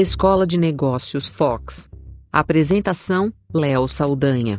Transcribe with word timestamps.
Escola 0.00 0.46
de 0.46 0.56
Negócios 0.56 1.28
Fox. 1.28 1.86
Apresentação: 2.32 3.30
Léo 3.52 3.86
Saldanha. 3.86 4.58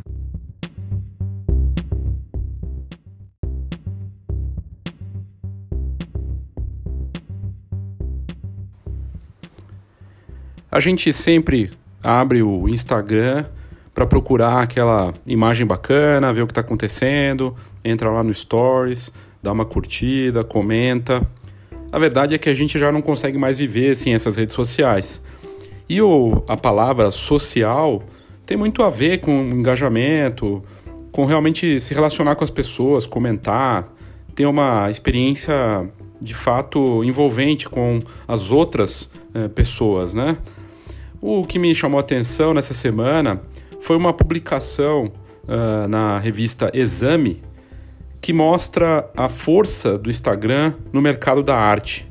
A 10.70 10.78
gente 10.78 11.12
sempre 11.12 11.72
abre 12.04 12.40
o 12.40 12.68
Instagram 12.68 13.44
para 13.92 14.06
procurar 14.06 14.62
aquela 14.62 15.12
imagem 15.26 15.66
bacana, 15.66 16.32
ver 16.32 16.42
o 16.42 16.46
que 16.46 16.52
está 16.52 16.60
acontecendo, 16.60 17.56
entra 17.84 18.12
lá 18.12 18.22
no 18.22 18.32
Stories, 18.32 19.12
dá 19.42 19.50
uma 19.50 19.64
curtida, 19.64 20.44
comenta. 20.44 21.20
A 21.92 21.98
verdade 21.98 22.34
é 22.34 22.38
que 22.38 22.48
a 22.48 22.54
gente 22.54 22.78
já 22.78 22.90
não 22.90 23.02
consegue 23.02 23.36
mais 23.36 23.58
viver 23.58 23.94
sem 23.94 24.14
essas 24.14 24.38
redes 24.38 24.54
sociais. 24.54 25.22
E 25.86 26.00
o, 26.00 26.42
a 26.48 26.56
palavra 26.56 27.10
social 27.10 28.02
tem 28.46 28.56
muito 28.56 28.82
a 28.82 28.88
ver 28.88 29.20
com 29.20 29.50
engajamento, 29.52 30.64
com 31.12 31.26
realmente 31.26 31.78
se 31.82 31.92
relacionar 31.92 32.34
com 32.34 32.42
as 32.42 32.50
pessoas, 32.50 33.04
comentar, 33.04 33.92
ter 34.34 34.46
uma 34.46 34.90
experiência 34.90 35.54
de 36.18 36.32
fato 36.32 37.04
envolvente 37.04 37.68
com 37.68 38.00
as 38.26 38.50
outras 38.50 39.10
eh, 39.34 39.48
pessoas, 39.48 40.14
né? 40.14 40.38
O 41.20 41.44
que 41.44 41.58
me 41.58 41.74
chamou 41.74 41.98
a 41.98 42.00
atenção 42.00 42.54
nessa 42.54 42.72
semana 42.72 43.42
foi 43.80 43.96
uma 43.96 44.12
publicação 44.12 45.12
uh, 45.44 45.88
na 45.88 46.18
revista 46.18 46.70
Exame 46.72 47.42
que 48.22 48.32
mostra 48.32 49.10
a 49.16 49.28
força 49.28 49.98
do 49.98 50.08
Instagram 50.08 50.74
no 50.92 51.02
mercado 51.02 51.42
da 51.42 51.56
arte. 51.56 52.08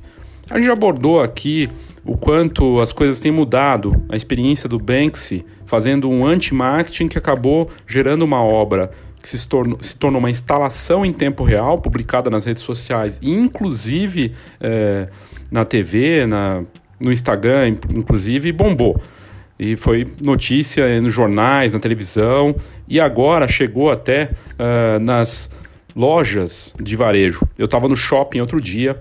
A 0.50 0.58
gente 0.58 0.66
já 0.66 0.74
abordou 0.74 1.22
aqui 1.22 1.70
o 2.04 2.18
quanto 2.18 2.82
as 2.82 2.92
coisas 2.92 3.22
têm 3.22 3.32
mudado, 3.32 4.04
a 4.10 4.16
experiência 4.18 4.68
do 4.68 4.78
Banksy 4.78 5.46
fazendo 5.66 6.10
um 6.10 6.26
anti-marketing 6.26 7.08
que 7.08 7.18
acabou 7.18 7.70
gerando 7.88 8.24
uma 8.24 8.44
obra 8.44 8.92
que 9.22 9.30
se 9.30 9.48
tornou, 9.48 9.78
se 9.82 9.96
tornou 9.98 10.20
uma 10.20 10.30
instalação 10.30 11.06
em 11.06 11.14
tempo 11.14 11.44
real, 11.44 11.80
publicada 11.80 12.30
nas 12.30 12.44
redes 12.44 12.64
sociais, 12.64 13.18
inclusive 13.24 14.34
é, 14.60 15.08
na 15.50 15.64
TV, 15.64 16.26
na, 16.26 16.64
no 17.00 17.12
Instagram, 17.12 17.78
inclusive, 17.90 18.52
bombou. 18.52 19.00
E 19.58 19.78
foi 19.78 20.12
notícia 20.26 21.00
nos 21.00 21.14
jornais, 21.14 21.72
na 21.72 21.80
televisão, 21.80 22.56
e 22.88 23.00
agora 23.00 23.48
chegou 23.48 23.92
até 23.92 24.32
uh, 24.58 25.00
nas 25.00 25.52
lojas 25.96 26.74
de 26.80 26.96
varejo. 26.96 27.48
Eu 27.58 27.66
estava 27.66 27.88
no 27.88 27.96
shopping 27.96 28.40
outro 28.40 28.62
dia 28.62 29.00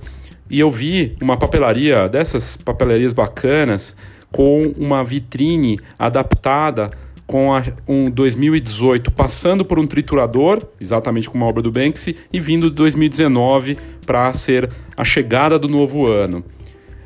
e 0.48 0.58
eu 0.58 0.70
vi 0.70 1.16
uma 1.20 1.36
papelaria 1.36 2.08
dessas 2.08 2.56
papelarias 2.56 3.12
bacanas 3.12 3.96
com 4.32 4.72
uma 4.76 5.04
vitrine 5.04 5.78
adaptada 5.98 6.90
com 7.30 7.54
a, 7.54 7.62
um 7.86 8.10
2018 8.10 9.12
passando 9.12 9.64
por 9.64 9.78
um 9.78 9.86
triturador, 9.86 10.66
exatamente 10.80 11.30
como 11.30 11.44
a 11.44 11.48
obra 11.48 11.62
do 11.62 11.70
Banksy, 11.70 12.16
e 12.32 12.40
vindo 12.40 12.68
de 12.68 12.74
2019 12.74 13.78
para 14.04 14.32
ser 14.34 14.68
a 14.96 15.04
chegada 15.04 15.56
do 15.56 15.68
novo 15.68 16.08
ano. 16.08 16.44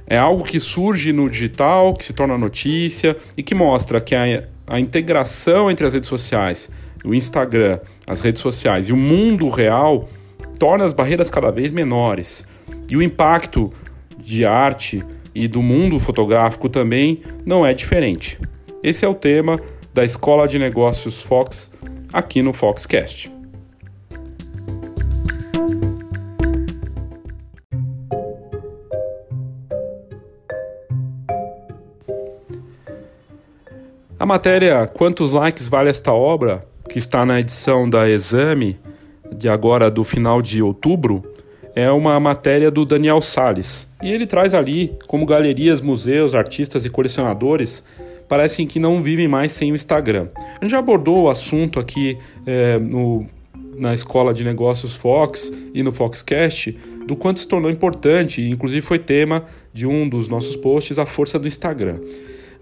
É 0.06 0.16
algo 0.16 0.42
que 0.42 0.58
surge 0.58 1.12
no 1.12 1.28
digital, 1.28 1.94
que 1.94 2.05
se 2.05 2.14
torna 2.14 2.38
notícia 2.38 3.16
e 3.36 3.42
que 3.42 3.55
mostra 3.55 4.00
que 4.00 4.14
a, 4.14 4.44
a 4.66 4.80
integração 4.80 5.70
entre 5.70 5.86
as 5.86 5.92
redes 5.92 6.08
sociais, 6.08 6.70
o 7.05 7.14
Instagram, 7.14 7.80
as 8.06 8.20
redes 8.20 8.42
sociais 8.42 8.88
e 8.88 8.92
o 8.92 8.97
mundo 8.97 9.48
real 9.48 10.08
torna 10.58 10.84
as 10.84 10.92
barreiras 10.92 11.30
cada 11.30 11.50
vez 11.50 11.70
menores. 11.70 12.46
E 12.88 12.96
o 12.96 13.02
impacto 13.02 13.72
de 14.16 14.44
arte 14.44 15.05
e 15.34 15.48
do 15.48 15.61
mundo 15.62 15.98
fotográfico 15.98 16.69
também 16.69 17.22
não 17.44 17.66
é 17.66 17.74
diferente. 17.74 18.38
Esse 18.83 19.05
é 19.05 19.08
o 19.08 19.14
tema 19.14 19.61
da 19.92 20.05
Escola 20.05 20.46
de 20.46 20.58
Negócios 20.58 21.23
Fox 21.23 21.70
aqui 22.12 22.42
no 22.42 22.52
Foxcast. 22.52 23.33
A 34.18 34.27
matéria 34.27 34.86
Quantos 34.86 35.33
likes 35.33 35.68
vale 35.68 35.90
esta 35.90 36.12
obra, 36.12 36.67
que 36.89 36.98
está 36.98 37.24
na 37.24 37.40
edição 37.40 37.89
da 37.89 38.08
Exame 38.08 38.78
de 39.36 39.48
agora 39.48 39.90
do 39.90 40.05
final 40.05 40.40
de 40.40 40.62
outubro, 40.62 41.24
é 41.74 41.90
uma 41.90 42.18
matéria 42.20 42.70
do 42.70 42.84
Daniel 42.84 43.20
Sales. 43.20 43.89
E 44.02 44.12
ele 44.12 44.27
traz 44.27 44.55
ali 44.55 44.96
como 45.08 45.27
galerias, 45.27 45.80
museus, 45.80 46.34
artistas 46.34 46.84
e 46.84 46.90
colecionadores 46.90 47.83
parecem 48.28 48.67
que 48.67 48.78
não 48.78 49.02
vivem 49.02 49.28
mais 49.28 49.52
sem 49.52 49.72
o 49.72 49.74
Instagram. 49.74 50.28
A 50.36 50.64
gente 50.64 50.70
já 50.70 50.78
abordou 50.78 51.24
o 51.24 51.28
assunto 51.28 51.78
aqui 51.78 52.17
é, 52.46 52.78
no, 52.78 53.27
na 53.77 53.92
Escola 53.92 54.33
de 54.33 54.45
Negócios 54.45 54.95
Fox 54.95 55.52
e 55.74 55.83
no 55.83 55.92
Foxcast 55.92 56.78
do 57.06 57.14
quanto 57.14 57.40
se 57.40 57.46
tornou 57.46 57.70
importante, 57.70 58.42
inclusive 58.42 58.80
foi 58.80 58.98
tema 58.98 59.45
de 59.72 59.86
um 59.86 60.08
dos 60.08 60.27
nossos 60.27 60.56
posts, 60.56 60.98
a 60.98 61.05
força 61.05 61.39
do 61.39 61.46
Instagram. 61.46 61.98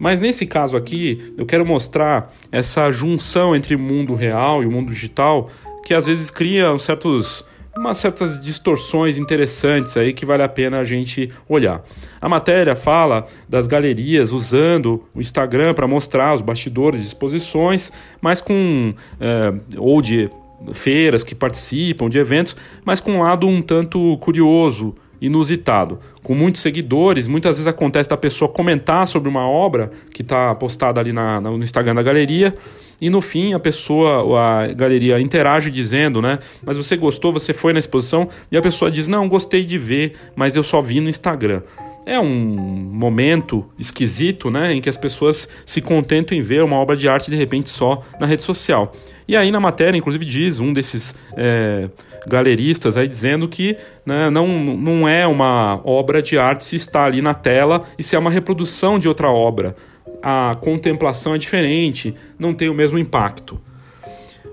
Mas 0.03 0.21
nesse 0.21 0.47
caso 0.47 0.77
aqui, 0.77 1.33
eu 1.39 1.47
quero 1.47 1.65
mostrar 1.65 2.35
essa 2.51 2.91
junção 2.91 3.55
entre 3.55 3.77
o 3.77 3.79
mundo 3.79 4.17
real 4.17 4.61
e 4.61 4.67
o 4.67 4.71
mundo 4.71 4.91
digital 4.91 5.49
que 5.85 5.95
às 5.95 6.07
vezes 6.07 6.29
cria 6.29 6.77
certos 6.77 7.45
umas 7.79 7.99
certas 7.99 8.37
distorções 8.37 9.17
interessantes 9.17 9.97
aí 9.97 10.13
que 10.13 10.27
vale 10.27 10.43
a 10.43 10.49
pena 10.49 10.81
a 10.81 10.85
gente 10.85 11.31
olhar. 11.49 11.85
A 12.21 12.29
matéria 12.29 12.75
fala 12.75 13.25
das 13.49 13.69
galerias 13.69 14.33
usando 14.33 15.05
o 15.15 15.21
Instagram 15.21 15.73
para 15.73 15.87
mostrar 15.87 16.35
os 16.35 16.41
bastidores 16.41 17.01
de 17.03 17.07
exposições, 17.07 17.93
mas 18.21 18.41
com 18.41 18.93
é, 19.21 19.55
ou 19.79 20.03
de 20.03 20.29
feiras 20.73 21.23
que 21.23 21.35
participam 21.35 22.09
de 22.09 22.19
eventos, 22.19 22.57
mas 22.85 23.01
com 23.01 23.13
um 23.13 23.23
lado 23.23 23.47
um 23.47 23.63
tanto 23.63 24.19
curioso, 24.19 24.97
inusitado. 25.23 26.01
Com 26.21 26.35
muitos 26.35 26.61
seguidores, 26.61 27.29
muitas 27.29 27.57
vezes 27.57 27.67
acontece 27.69 28.11
da 28.11 28.17
pessoa 28.17 28.51
comentar 28.51 29.07
sobre 29.07 29.29
uma 29.29 29.49
obra 29.49 29.93
que 30.13 30.23
está 30.23 30.53
postada 30.57 31.01
ali 31.01 31.13
na, 31.13 31.41
no 31.41 31.63
Instagram 31.63 31.95
da 31.95 32.03
galeria 32.03 32.55
e 33.01 33.09
no 33.09 33.21
fim 33.21 33.55
a 33.55 33.59
pessoa, 33.59 34.41
a 34.41 34.73
galeria 34.73 35.21
interage 35.21 35.71
dizendo, 35.71 36.21
né? 36.21 36.41
Mas 36.65 36.77
você 36.77 36.97
gostou, 36.97 37.33
você 37.33 37.55
foi 37.55 37.73
na 37.73 37.79
exposição 37.79 38.29
e 38.51 38.57
a 38.57 38.61
pessoa 38.61 38.91
diz: 38.91 39.07
Não, 39.07 39.29
gostei 39.29 39.65
de 39.65 39.79
ver, 39.79 40.15
mas 40.35 40.57
eu 40.57 40.63
só 40.63 40.83
vi 40.83 41.01
no 41.01 41.09
Instagram. 41.09 41.63
É 42.05 42.19
um 42.19 42.27
momento 42.27 43.65
esquisito, 43.79 44.51
né, 44.51 44.75
em 44.75 44.81
que 44.81 44.89
as 44.89 44.97
pessoas 44.97 45.49
se 45.65 45.81
contentam 45.81 46.37
em 46.37 46.43
ver 46.43 46.65
uma 46.65 46.77
obra 46.77 46.97
de 46.97 47.09
arte 47.09 47.31
de 47.31 47.37
repente 47.37 47.69
só 47.69 48.03
na 48.19 48.27
rede 48.27 48.43
social. 48.43 48.93
E 49.27 49.37
aí 49.37 49.51
na 49.51 49.61
matéria, 49.61 49.97
inclusive, 49.97 50.25
diz 50.25 50.61
um 50.61 50.73
desses 50.73 51.15
é, 51.37 51.89
galeristas 52.27 52.97
aí 52.97 53.07
dizendo 53.07 53.49
que 53.49 53.77
né, 54.05 54.31
não, 54.31 54.47
não 54.47 55.09
é 55.09 55.27
uma 55.27 55.81
obra 55.85 56.21
de 56.21 56.39
arte 56.39 56.65
se 56.65 56.77
está 56.77 57.05
ali 57.05 57.23
na 57.23 57.35
tela 57.35 57.85
e 57.99 58.03
se 58.03 58.17
é 58.17 58.19
uma 58.19 58.31
reprodução 58.31 58.99
de 58.99 59.09
outra 59.09 59.31
obra 59.31 59.77
a 60.23 60.55
contemplação 60.61 61.35
é 61.35 61.39
diferente, 61.39 62.15
não 62.39 62.55
tem 62.55 62.69
o 62.69 62.75
mesmo 62.75 62.97
impacto. 62.97 63.61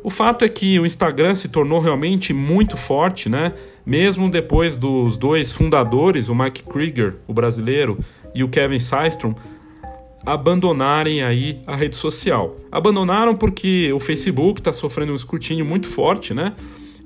O 0.04 0.10
fato 0.10 0.44
é 0.44 0.50
que 0.50 0.80
o 0.80 0.86
Instagram 0.86 1.36
se 1.36 1.50
tornou 1.50 1.80
realmente 1.80 2.34
muito 2.34 2.76
forte, 2.76 3.30
né? 3.30 3.54
Mesmo 3.86 4.30
depois 4.30 4.78
dos 4.78 5.18
dois 5.18 5.54
fundadores, 5.54 6.30
o 6.30 6.36
Mike 6.36 6.64
Krieger, 6.64 7.18
o 7.28 7.34
brasileiro, 7.34 8.00
e 8.34 8.44
o 8.44 8.50
Kevin 8.50 8.80
Systrom, 8.80 9.36
abandonarem 10.26 11.24
aí 11.24 11.62
a 11.66 11.76
rede 11.76 11.96
social. 11.96 12.58
Abandonaram 12.72 13.36
porque 13.36 13.92
o 13.94 14.00
Facebook 14.00 14.60
está 14.60 14.74
sofrendo 14.74 15.12
um 15.12 15.16
escrutínio 15.16 15.66
muito 15.66 15.88
forte, 15.88 16.34
né? 16.34 16.54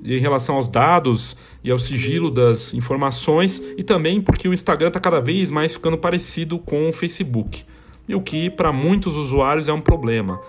Em 0.04 0.18
relação 0.18 0.56
aos 0.56 0.68
dados 0.68 1.36
e 1.62 1.70
ao 1.70 1.78
sigilo 1.78 2.30
das 2.30 2.74
informações, 2.74 3.62
e 3.78 3.82
também 3.82 4.20
porque 4.20 4.46
o 4.46 4.52
Instagram 4.52 4.88
está 4.88 5.00
cada 5.00 5.20
vez 5.20 5.50
mais 5.50 5.72
ficando 5.72 5.96
parecido 5.96 6.58
com 6.58 6.88
o 6.88 6.92
Facebook 6.92 7.64
e 8.08 8.14
o 8.14 8.20
que 8.20 8.50
para 8.50 8.72
muitos 8.72 9.16
usuários 9.16 9.68
é 9.68 9.72
um 9.72 9.80
problema. 9.80 10.40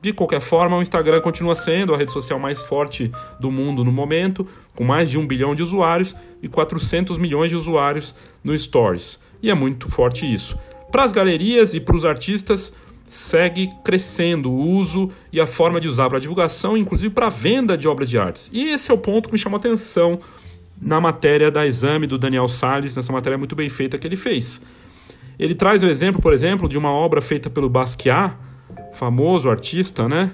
De 0.00 0.12
qualquer 0.12 0.40
forma, 0.40 0.76
o 0.76 0.82
Instagram 0.82 1.20
continua 1.22 1.54
sendo 1.54 1.94
a 1.94 1.96
rede 1.96 2.12
social 2.12 2.38
mais 2.38 2.62
forte 2.62 3.10
do 3.40 3.50
mundo 3.50 3.82
no 3.82 3.90
momento, 3.90 4.46
com 4.74 4.84
mais 4.84 5.08
de 5.08 5.18
um 5.18 5.26
bilhão 5.26 5.54
de 5.54 5.62
usuários 5.62 6.14
e 6.42 6.48
400 6.48 7.16
milhões 7.16 7.48
de 7.48 7.56
usuários 7.56 8.14
no 8.42 8.56
Stories. 8.58 9.18
E 9.42 9.50
é 9.50 9.54
muito 9.54 9.88
forte 9.88 10.30
isso. 10.30 10.58
Para 10.94 11.02
as 11.02 11.10
galerias 11.10 11.74
e 11.74 11.80
para 11.80 11.96
os 11.96 12.04
artistas, 12.04 12.72
segue 13.04 13.68
crescendo 13.84 14.48
o 14.48 14.56
uso 14.56 15.10
e 15.32 15.40
a 15.40 15.46
forma 15.46 15.80
de 15.80 15.88
usar 15.88 16.08
para 16.08 16.20
divulgação, 16.20 16.76
inclusive 16.76 17.12
para 17.12 17.28
venda 17.28 17.76
de 17.76 17.88
obras 17.88 18.08
de 18.08 18.16
artes. 18.16 18.48
E 18.52 18.68
esse 18.68 18.92
é 18.92 18.94
o 18.94 18.98
ponto 18.98 19.28
que 19.28 19.32
me 19.32 19.38
chamou 19.40 19.56
a 19.56 19.58
atenção 19.58 20.20
na 20.80 21.00
matéria 21.00 21.50
da 21.50 21.66
exame 21.66 22.06
do 22.06 22.16
Daniel 22.16 22.46
Salles, 22.46 22.94
nessa 22.94 23.12
matéria 23.12 23.36
muito 23.36 23.56
bem 23.56 23.68
feita 23.68 23.98
que 23.98 24.06
ele 24.06 24.14
fez. 24.14 24.62
Ele 25.36 25.56
traz 25.56 25.82
o 25.82 25.86
exemplo, 25.86 26.22
por 26.22 26.32
exemplo, 26.32 26.68
de 26.68 26.78
uma 26.78 26.92
obra 26.92 27.20
feita 27.20 27.50
pelo 27.50 27.68
Basquiat, 27.68 28.36
famoso 28.92 29.50
artista, 29.50 30.08
né? 30.08 30.30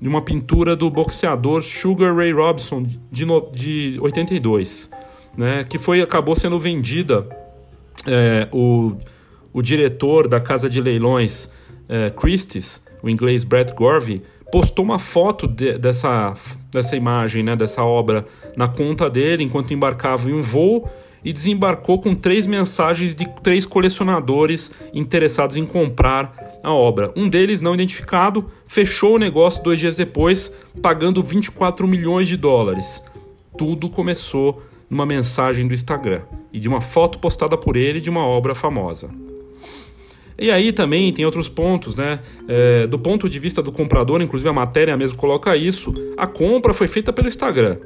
De 0.00 0.08
uma 0.08 0.22
pintura 0.22 0.74
do 0.74 0.90
boxeador 0.90 1.62
Sugar 1.62 2.16
Ray 2.16 2.32
Robinson 2.32 2.82
de, 3.12 3.24
no, 3.24 3.48
de 3.52 3.96
82, 4.00 4.90
né? 5.38 5.62
Que 5.62 5.78
foi 5.78 6.02
acabou 6.02 6.34
sendo 6.34 6.58
vendida. 6.58 7.28
É, 8.04 8.48
o, 8.50 8.96
o 9.54 9.62
diretor 9.62 10.26
da 10.26 10.40
casa 10.40 10.68
de 10.68 10.82
leilões 10.82 11.48
é, 11.88 12.10
Christie's, 12.10 12.84
o 13.00 13.08
inglês 13.08 13.44
Brett 13.44 13.72
Gorvey, 13.72 14.20
postou 14.50 14.84
uma 14.84 14.98
foto 14.98 15.46
de, 15.46 15.78
dessa, 15.78 16.34
dessa 16.70 16.96
imagem, 16.96 17.42
né, 17.42 17.54
dessa 17.54 17.84
obra, 17.84 18.26
na 18.56 18.66
conta 18.66 19.08
dele 19.08 19.44
enquanto 19.44 19.72
embarcava 19.72 20.28
em 20.28 20.34
um 20.34 20.42
voo 20.42 20.88
e 21.24 21.32
desembarcou 21.32 22.00
com 22.00 22.14
três 22.14 22.46
mensagens 22.46 23.14
de 23.14 23.26
três 23.42 23.64
colecionadores 23.64 24.70
interessados 24.92 25.56
em 25.56 25.64
comprar 25.64 26.60
a 26.62 26.72
obra. 26.72 27.12
Um 27.16 27.28
deles, 27.28 27.60
não 27.60 27.74
identificado, 27.74 28.50
fechou 28.66 29.14
o 29.14 29.18
negócio 29.18 29.62
dois 29.62 29.80
dias 29.80 29.96
depois, 29.96 30.52
pagando 30.82 31.22
24 31.22 31.86
milhões 31.88 32.28
de 32.28 32.36
dólares. 32.36 33.02
Tudo 33.56 33.88
começou 33.88 34.62
numa 34.90 35.06
mensagem 35.06 35.66
do 35.66 35.72
Instagram 35.72 36.22
e 36.52 36.60
de 36.60 36.68
uma 36.68 36.80
foto 36.80 37.18
postada 37.18 37.56
por 37.56 37.76
ele 37.76 38.00
de 38.00 38.10
uma 38.10 38.26
obra 38.26 38.54
famosa. 38.54 39.10
E 40.38 40.50
aí 40.50 40.72
também 40.72 41.12
tem 41.12 41.24
outros 41.24 41.48
pontos, 41.48 41.94
né? 41.94 42.20
É, 42.48 42.86
do 42.86 42.98
ponto 42.98 43.28
de 43.28 43.38
vista 43.38 43.62
do 43.62 43.70
comprador, 43.70 44.20
inclusive 44.20 44.48
a 44.48 44.52
matéria 44.52 44.96
mesmo 44.96 45.18
coloca 45.18 45.56
isso, 45.56 45.94
a 46.16 46.26
compra 46.26 46.74
foi 46.74 46.86
feita 46.86 47.12
pelo 47.12 47.28
Instagram. 47.28 47.76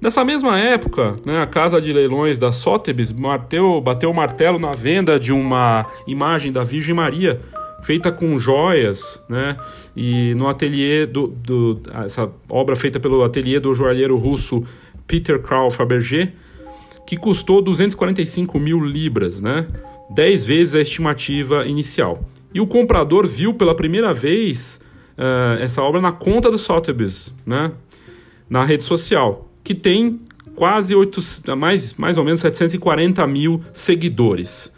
Nessa 0.00 0.24
mesma 0.24 0.58
época, 0.58 1.16
né, 1.24 1.40
a 1.40 1.46
casa 1.46 1.80
de 1.80 1.90
leilões 1.92 2.38
da 2.38 2.52
Sotheby's 2.52 3.12
bateu, 3.12 3.80
bateu 3.80 4.10
o 4.10 4.14
martelo 4.14 4.58
na 4.58 4.72
venda 4.72 5.18
de 5.18 5.32
uma 5.32 5.86
imagem 6.06 6.52
da 6.52 6.62
Virgem 6.62 6.94
Maria 6.94 7.40
feita 7.82 8.12
com 8.12 8.36
joias, 8.36 9.22
né? 9.28 9.56
E 9.96 10.34
no 10.34 10.48
ateliê 10.48 11.06
do, 11.06 11.28
do 11.28 11.80
essa 12.04 12.30
obra 12.48 12.76
feita 12.76 13.00
pelo 13.00 13.22
ateliê 13.22 13.58
do 13.58 13.72
joalheiro 13.74 14.16
russo 14.18 14.64
Peter 15.06 15.40
Karl 15.40 15.70
Fabergé, 15.70 16.32
que 17.06 17.16
custou 17.16 17.62
245 17.62 18.58
mil 18.58 18.80
libras, 18.80 19.40
né? 19.40 19.66
10 20.10 20.44
vezes 20.44 20.74
a 20.74 20.80
estimativa 20.80 21.66
inicial. 21.66 22.24
E 22.52 22.60
o 22.60 22.66
comprador 22.66 23.26
viu 23.26 23.54
pela 23.54 23.74
primeira 23.74 24.14
vez 24.14 24.80
uh, 25.18 25.62
essa 25.62 25.82
obra 25.82 26.00
na 26.00 26.12
conta 26.12 26.50
do 26.50 26.58
Sotheby's, 26.58 27.34
né? 27.44 27.72
Na 28.48 28.64
rede 28.64 28.84
social 28.84 29.46
que 29.66 29.74
tem 29.74 30.20
quase 30.54 30.94
8, 30.94 31.20
mais, 31.56 31.94
mais 31.94 32.16
ou 32.16 32.24
menos 32.24 32.40
740 32.40 33.26
mil 33.26 33.60
seguidores. 33.74 34.72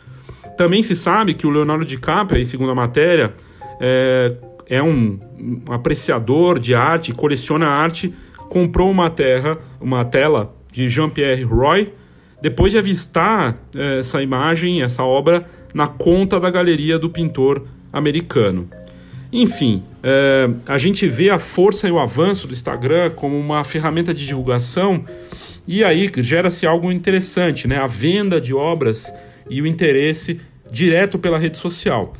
Também 0.56 0.82
se 0.82 0.96
sabe 0.96 1.34
que 1.34 1.46
o 1.46 1.50
Leonardo 1.50 1.84
DiCaprio, 1.84 2.42
segundo 2.46 2.72
a 2.72 2.74
matéria, 2.74 3.34
é, 3.78 4.34
é 4.66 4.82
um, 4.82 5.20
um 5.38 5.72
apreciador 5.72 6.58
de 6.58 6.74
arte, 6.74 7.12
coleciona 7.12 7.68
arte, 7.68 8.14
comprou 8.48 8.90
uma 8.90 9.10
terra, 9.10 9.58
uma 9.78 10.06
tela 10.06 10.56
de 10.72 10.88
Jean-Pierre 10.88 11.42
Roy, 11.42 11.92
depois 12.40 12.72
de 12.72 12.78
avistar 12.78 13.56
é, 13.76 13.98
essa 13.98 14.22
imagem, 14.22 14.82
essa 14.82 15.02
obra, 15.02 15.48
na 15.74 15.86
conta 15.86 16.38
da 16.38 16.50
galeria 16.50 16.98
do 16.98 17.10
pintor 17.10 17.66
americano. 17.92 18.68
Enfim, 19.32 19.82
é, 20.02 20.48
a 20.66 20.78
gente 20.78 21.06
vê 21.06 21.30
a 21.30 21.38
força 21.38 21.86
e 21.86 21.90
o 21.90 21.98
avanço 21.98 22.46
do 22.46 22.54
Instagram 22.54 23.10
como 23.10 23.38
uma 23.38 23.62
ferramenta 23.62 24.14
de 24.14 24.26
divulgação 24.26 25.04
e 25.66 25.84
aí 25.84 26.10
gera-se 26.18 26.66
algo 26.66 26.90
interessante, 26.90 27.68
né? 27.68 27.76
A 27.76 27.86
venda 27.86 28.40
de 28.40 28.54
obras 28.54 29.14
e 29.50 29.60
o 29.60 29.66
interesse 29.66 30.40
direto 30.72 31.18
pela 31.18 31.38
rede 31.38 31.58
social. 31.58 32.14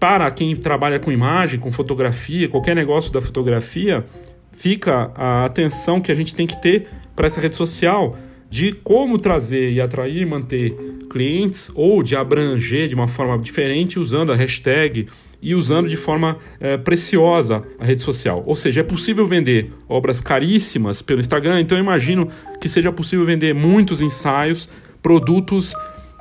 Para 0.00 0.28
quem 0.32 0.56
trabalha 0.56 0.98
com 0.98 1.12
imagem, 1.12 1.60
com 1.60 1.70
fotografia, 1.70 2.48
qualquer 2.48 2.74
negócio 2.74 3.12
da 3.12 3.20
fotografia, 3.20 4.04
fica 4.50 5.12
a 5.14 5.44
atenção 5.44 6.00
que 6.00 6.10
a 6.10 6.14
gente 6.14 6.34
tem 6.34 6.44
que 6.44 6.60
ter 6.60 6.88
para 7.14 7.28
essa 7.28 7.40
rede 7.40 7.54
social 7.54 8.16
de 8.52 8.70
como 8.70 9.18
trazer 9.18 9.72
e 9.72 9.80
atrair 9.80 10.20
e 10.20 10.26
manter 10.26 10.76
clientes 11.08 11.72
ou 11.74 12.02
de 12.02 12.14
abranger 12.14 12.86
de 12.86 12.94
uma 12.94 13.08
forma 13.08 13.38
diferente 13.38 13.98
usando 13.98 14.30
a 14.30 14.36
hashtag 14.36 15.06
e 15.40 15.54
usando 15.54 15.88
de 15.88 15.96
forma 15.96 16.36
é, 16.60 16.76
preciosa 16.76 17.64
a 17.78 17.84
rede 17.86 18.02
social. 18.02 18.42
Ou 18.46 18.54
seja, 18.54 18.80
é 18.80 18.84
possível 18.84 19.26
vender 19.26 19.72
obras 19.88 20.20
caríssimas 20.20 21.00
pelo 21.00 21.18
Instagram, 21.18 21.60
então 21.60 21.78
eu 21.78 21.82
imagino 21.82 22.28
que 22.60 22.68
seja 22.68 22.92
possível 22.92 23.24
vender 23.24 23.54
muitos 23.54 24.02
ensaios, 24.02 24.68
produtos 25.00 25.74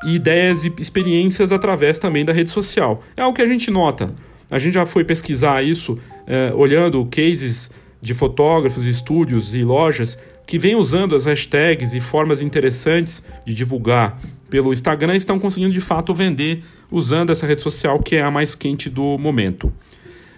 ideias 0.05 0.63
e 0.63 0.71
experiências 0.79 1.51
através 1.51 1.99
também 1.99 2.23
da 2.23 2.31
rede 2.31 2.49
social. 2.49 3.03
É 3.17 3.23
algo 3.23 3.35
que 3.35 3.41
a 3.41 3.47
gente 3.47 3.69
nota. 3.69 4.15
A 4.49 4.57
gente 4.57 4.75
já 4.75 4.85
foi 4.85 5.03
pesquisar 5.03 5.65
isso 5.65 5.99
é, 6.25 6.53
olhando 6.55 7.05
cases 7.11 7.69
de 8.01 8.13
fotógrafos, 8.13 8.85
estúdios 8.85 9.53
e 9.53 9.63
lojas 9.63 10.17
que 10.45 10.59
vêm 10.59 10.75
usando 10.75 11.15
as 11.15 11.25
hashtags 11.25 11.93
e 11.93 11.99
formas 11.99 12.41
interessantes 12.41 13.23
de 13.45 13.53
divulgar 13.53 14.19
pelo 14.49 14.73
Instagram 14.73 15.15
estão 15.15 15.39
conseguindo 15.39 15.73
de 15.73 15.81
fato 15.81 16.13
vender 16.13 16.63
usando 16.91 17.29
essa 17.29 17.47
rede 17.47 17.61
social 17.61 17.99
que 17.99 18.15
é 18.15 18.21
a 18.21 18.29
mais 18.29 18.53
quente 18.53 18.89
do 18.89 19.17
momento. 19.17 19.71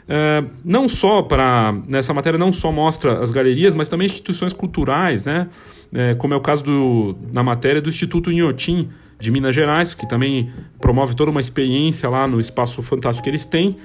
Uh, 0.04 0.50
não 0.64 0.88
só 0.88 1.22
para 1.22 1.74
nessa 1.88 2.14
matéria 2.14 2.38
não 2.38 2.52
só 2.52 2.72
mostra 2.72 3.22
as 3.22 3.32
galerias, 3.32 3.74
mas 3.74 3.88
também 3.88 4.06
instituições 4.06 4.54
culturais, 4.54 5.24
né? 5.24 5.48
É, 5.96 6.14
como 6.16 6.34
é 6.34 6.38
o 6.38 6.42
caso 6.42 6.64
do, 6.64 7.16
na 7.32 7.44
matéria 7.44 7.80
do 7.80 7.88
Instituto 7.88 8.32
Inhotim 8.32 8.90
de 9.20 9.30
Minas 9.30 9.54
Gerais, 9.54 9.94
que 9.94 10.08
também 10.10 10.52
promove 10.82 11.16
toda 11.16 11.30
uma 11.30 11.40
experiência 11.40 12.10
lá 12.10 12.28
no 12.28 12.40
espaço 12.40 12.82
fantástico 12.82 13.24
que 13.24 13.30
eles 13.30 13.46
têm 13.46 13.78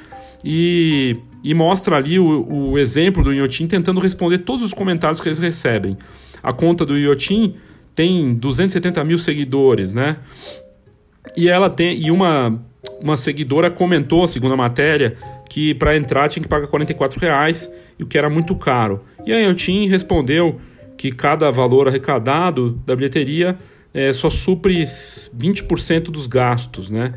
e, 0.44 1.16
e 1.42 1.54
mostra 1.54 1.96
ali 1.96 2.18
o, 2.18 2.70
o 2.70 2.78
exemplo 2.78 3.22
do 3.22 3.32
Inhotim 3.32 3.66
tentando 3.66 4.00
responder 4.00 4.38
todos 4.38 4.64
os 4.64 4.72
comentários 4.72 5.20
que 5.20 5.28
eles 5.28 5.38
recebem. 5.38 5.96
A 6.42 6.52
conta 6.52 6.84
do 6.84 6.98
Inhotim 6.98 7.54
tem 7.94 8.34
270 8.34 9.02
mil 9.04 9.18
seguidores, 9.18 9.92
né? 9.92 10.18
E 11.36 11.48
ela 11.48 11.68
tem. 11.68 12.00
E 12.00 12.10
uma, 12.10 12.62
uma 13.00 13.16
seguidora 13.16 13.70
comentou, 13.70 14.26
segundo 14.28 14.54
a 14.54 14.56
matéria, 14.56 15.16
que 15.48 15.74
para 15.74 15.96
entrar 15.96 16.28
tinha 16.28 16.42
que 16.42 16.48
pagar 16.48 16.68
44 16.68 17.18
reais, 17.20 17.72
o 18.00 18.06
que 18.06 18.16
era 18.16 18.30
muito 18.30 18.54
caro. 18.54 19.02
E 19.26 19.32
a 19.32 19.38
Yotin 19.38 19.88
respondeu 19.88 20.60
que 20.96 21.12
cada 21.12 21.50
valor 21.50 21.88
arrecadado 21.88 22.80
da 22.84 22.94
bilheteria 22.94 23.58
é, 23.92 24.12
só 24.12 24.28
supre 24.28 24.84
20% 24.84 26.04
dos 26.04 26.26
gastos, 26.26 26.90
né? 26.90 27.14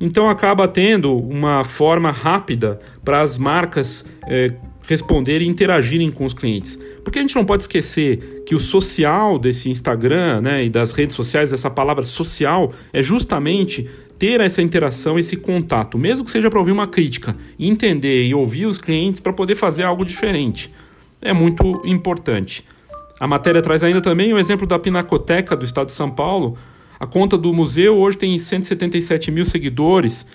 Então 0.00 0.28
acaba 0.28 0.66
tendo 0.66 1.16
uma 1.16 1.62
forma 1.62 2.10
rápida 2.10 2.80
para 3.04 3.20
as 3.20 3.36
marcas 3.36 4.04
é, 4.26 4.54
responderem 4.88 5.46
e 5.46 5.50
interagirem 5.50 6.10
com 6.10 6.24
os 6.24 6.32
clientes. 6.32 6.78
Porque 7.04 7.18
a 7.18 7.22
gente 7.22 7.36
não 7.36 7.44
pode 7.44 7.64
esquecer 7.64 8.42
que 8.46 8.54
o 8.54 8.58
social 8.58 9.38
desse 9.38 9.68
Instagram 9.68 10.40
né, 10.40 10.64
e 10.64 10.70
das 10.70 10.92
redes 10.92 11.14
sociais, 11.14 11.52
essa 11.52 11.70
palavra 11.70 12.02
social, 12.02 12.72
é 12.92 13.02
justamente 13.02 13.88
ter 14.18 14.40
essa 14.40 14.60
interação, 14.60 15.18
esse 15.18 15.36
contato, 15.36 15.96
mesmo 15.96 16.24
que 16.24 16.30
seja 16.30 16.50
para 16.50 16.58
ouvir 16.58 16.72
uma 16.72 16.86
crítica, 16.86 17.36
entender 17.58 18.24
e 18.24 18.34
ouvir 18.34 18.66
os 18.66 18.78
clientes 18.78 19.20
para 19.20 19.32
poder 19.32 19.54
fazer 19.54 19.82
algo 19.82 20.04
diferente. 20.04 20.72
É 21.22 21.32
muito 21.32 21.82
importante. 21.84 22.64
A 23.18 23.26
matéria 23.26 23.62
traz 23.62 23.84
ainda 23.84 24.00
também 24.00 24.32
o 24.32 24.38
exemplo 24.38 24.66
da 24.66 24.78
Pinacoteca 24.78 25.54
do 25.54 25.64
Estado 25.64 25.86
de 25.86 25.92
São 25.92 26.10
Paulo. 26.10 26.56
A 27.00 27.06
conta 27.06 27.38
do 27.38 27.50
museu 27.54 27.96
hoje 27.96 28.18
tem 28.18 28.38
177 28.38 29.30
mil 29.30 29.46
seguidores 29.46 30.26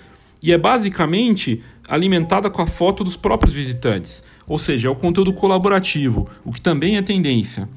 e 0.42 0.52
é 0.52 0.58
basicamente 0.58 1.62
alimentada 1.88 2.50
com 2.50 2.60
a 2.60 2.66
foto 2.66 3.04
dos 3.04 3.16
próprios 3.16 3.54
visitantes, 3.54 4.24
ou 4.48 4.58
seja, 4.58 4.88
é 4.88 4.90
o 4.90 4.96
conteúdo 4.96 5.32
colaborativo, 5.32 6.28
o 6.44 6.52
que 6.52 6.60
também 6.60 6.96
é 6.96 7.02
tendência. 7.02 7.68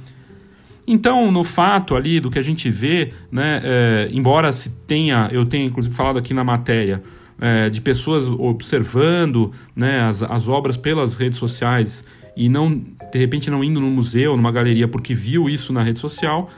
Então, 0.88 1.32
no 1.32 1.44
fato 1.44 1.96
ali 1.96 2.20
do 2.20 2.32
que 2.32 2.40
a 2.40 2.42
gente 2.42 2.68
vê, 2.72 3.14
né, 3.32 3.62
é, 3.64 4.10
embora 4.12 4.52
se 4.52 4.72
tenha, 4.88 5.30
eu 5.32 5.46
tenha 5.46 5.66
inclusive 5.66 5.94
falado 5.94 6.18
aqui 6.18 6.34
na 6.34 6.44
matéria, 6.44 7.04
é, 7.40 7.70
de 7.70 7.80
pessoas 7.82 8.28
observando 8.28 9.52
né, 9.76 10.02
as, 10.02 10.24
as 10.24 10.48
obras 10.48 10.78
pelas 10.78 11.14
redes 11.14 11.38
sociais 11.38 12.04
e 12.36 12.50
não, 12.50 12.72
de 12.72 13.20
repente, 13.20 13.52
não 13.52 13.64
indo 13.64 13.80
no 13.80 13.90
museu, 13.92 14.36
numa 14.36 14.52
galeria, 14.52 14.88
porque 14.88 15.14
viu 15.14 15.48
isso 15.48 15.72
na 15.72 15.84
rede 15.84 16.00
social, 16.00 16.50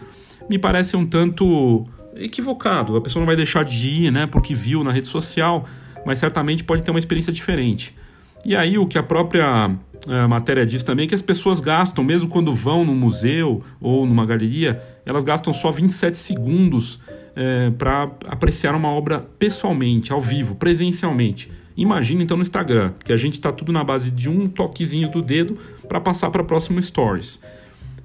me 0.50 0.58
parece 0.58 0.96
um 0.96 1.06
tanto 1.06 1.86
equivocado. 2.16 2.96
A 2.96 3.02
pessoa 3.02 3.22
não 3.22 3.28
vai 3.28 3.36
deixar 3.36 3.64
de 3.64 3.88
ir, 3.88 4.12
né, 4.12 4.28
porque 4.28 4.54
viu 4.54 4.84
na 4.84 4.92
rede 4.92 5.08
social 5.08 5.66
mas 6.06 6.20
certamente 6.20 6.64
pode 6.64 6.84
ter 6.84 6.92
uma 6.92 7.00
experiência 7.00 7.32
diferente. 7.32 7.96
E 8.44 8.56
aí 8.56 8.78
o 8.78 8.88
que 8.88 8.98
a 8.98 9.04
própria 9.04 9.72
a 10.08 10.28
matéria 10.28 10.66
diz 10.66 10.82
também 10.82 11.06
é 11.06 11.08
que 11.08 11.14
as 11.14 11.22
pessoas 11.22 11.60
gastam, 11.60 12.04
mesmo 12.04 12.28
quando 12.28 12.56
vão 12.56 12.84
num 12.84 12.96
museu 12.96 13.62
ou 13.80 14.06
numa 14.06 14.26
galeria, 14.26 14.82
elas 15.06 15.24
gastam 15.24 15.54
só 15.54 15.70
27 15.70 16.18
segundos 16.18 17.00
é, 17.36 17.70
para 17.70 18.10
apreciar 18.28 18.74
uma 18.74 18.90
obra 18.90 19.20
pessoalmente, 19.38 20.12
ao 20.12 20.20
vivo, 20.20 20.56
presencialmente. 20.56 21.52
Imagina 21.78 22.24
então 22.24 22.36
no 22.36 22.42
Instagram, 22.42 22.94
que 23.06 23.14
a 23.14 23.18
gente 23.18 23.34
está 23.34 23.52
tudo 23.52 23.72
na 23.72 23.84
base 23.84 24.10
de 24.10 24.28
um 24.28 24.48
toquezinho 24.48 25.10
do 25.10 25.22
dedo 25.22 25.56
para 25.88 26.02
passar 26.02 26.32
para 26.32 26.44
próximo 26.44 26.82
Stories 26.82 27.40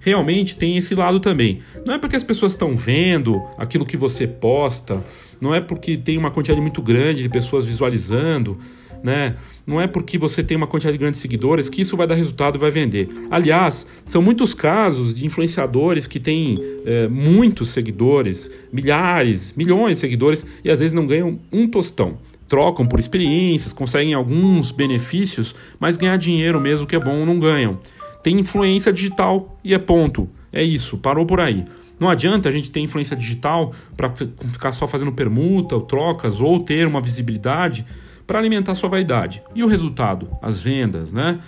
realmente 0.07 0.57
tem 0.57 0.77
esse 0.77 0.95
lado 0.95 1.19
também. 1.19 1.61
Não 1.85 1.93
é 1.93 1.99
porque 1.99 2.15
as 2.15 2.23
pessoas 2.23 2.53
estão 2.53 2.77
vendo 2.77 3.43
aquilo 3.59 3.85
que 3.85 3.97
você 3.97 4.25
posta, 4.25 5.05
não 5.41 5.53
é 5.53 5.61
porque 5.61 5.97
tem 5.97 6.17
uma 6.17 6.31
quantidade 6.31 6.61
muito 6.61 6.81
grande 6.81 7.25
de 7.25 7.29
pessoas 7.29 7.67
visualizando, 7.67 8.57
né? 9.03 9.35
Não 9.67 9.81
é 9.81 9.89
porque 9.89 10.17
você 10.17 10.45
tem 10.45 10.57
uma 10.57 10.69
quantidade 10.69 10.97
grande 10.97 11.15
de 11.15 11.19
seguidores 11.19 11.69
que 11.69 11.83
isso 11.83 11.97
vai 11.97 12.07
dar 12.07 12.15
resultado 12.15 12.57
e 12.57 12.59
vai 12.61 12.71
vender. 12.71 13.09
Aliás, 13.33 13.85
são 14.07 14.23
muitos 14.23 14.55
casos 14.55 15.13
de 15.13 15.27
influenciadores 15.27 16.07
que 16.07 16.21
têm 16.21 16.57
é, 16.85 17.09
muitos 17.09 17.71
seguidores, 17.71 18.49
milhares, 18.73 19.55
milhões 19.57 19.95
de 19.95 20.01
seguidores 20.03 20.47
e 20.65 20.71
às 20.71 20.79
vezes 20.79 20.95
não 20.95 21.05
ganham 21.05 21.41
um 21.53 21.67
tostão. 21.67 22.19
trocam 22.49 22.87
por 22.87 23.01
experiências, 23.01 23.73
conseguem 23.73 24.15
alguns 24.15 24.71
benefícios, 24.71 25.53
mas 25.81 25.97
ganhar 25.97 26.17
dinheiro 26.17 26.61
mesmo 26.61 26.87
que 26.87 26.95
é 26.95 27.01
bom 27.01 27.27
não 27.27 27.41
ganham. 27.41 27.81
Tem 28.27 28.41
influência 28.41 28.93
digital 28.93 29.57
e 29.63 29.73
é 29.73 29.79
ponto. 29.79 30.29
É 30.53 30.61
isso, 30.61 30.99
parou 30.99 31.25
por 31.25 31.39
aí. 31.39 31.65
Não 31.97 32.11
adianta 32.11 32.49
a 32.49 32.53
gente 32.53 32.73
ter 32.73 32.81
influência 32.81 33.17
digital 33.17 33.73
para 33.97 34.13
ficar 34.51 34.73
só 34.73 34.89
fazendo 34.89 35.13
permuta 35.13 35.77
ou 35.77 35.83
trocas 35.83 36.41
ou 36.41 36.59
ter 36.59 36.89
uma 36.89 37.01
visibilidade 37.01 37.87
para 38.27 38.41
alimentar 38.41 38.75
sua 38.75 38.89
vaidade. 38.89 39.45
E 39.55 39.63
o 39.63 39.69
resultado? 39.69 40.29
As 40.43 40.61
vendas, 40.61 41.13
né? 41.13 41.39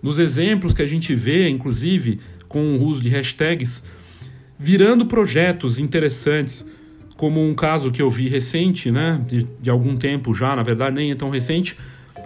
Nos 0.00 0.20
exemplos 0.20 0.72
que 0.72 0.80
a 0.80 0.86
gente 0.86 1.12
vê, 1.12 1.48
inclusive, 1.48 2.20
com 2.46 2.76
o 2.76 2.84
uso 2.84 3.02
de 3.02 3.08
hashtags, 3.08 3.82
virando 4.56 5.06
projetos 5.06 5.80
interessantes, 5.80 6.64
como 7.16 7.44
um 7.44 7.52
caso 7.52 7.90
que 7.90 8.00
eu 8.00 8.08
vi 8.08 8.28
recente, 8.28 8.92
né, 8.92 9.20
de, 9.26 9.44
de 9.60 9.68
algum 9.68 9.96
tempo 9.96 10.32
já, 10.32 10.54
na 10.54 10.62
verdade 10.62 10.94
nem 10.94 11.10
é 11.10 11.16
tão 11.16 11.30
recente, 11.30 11.76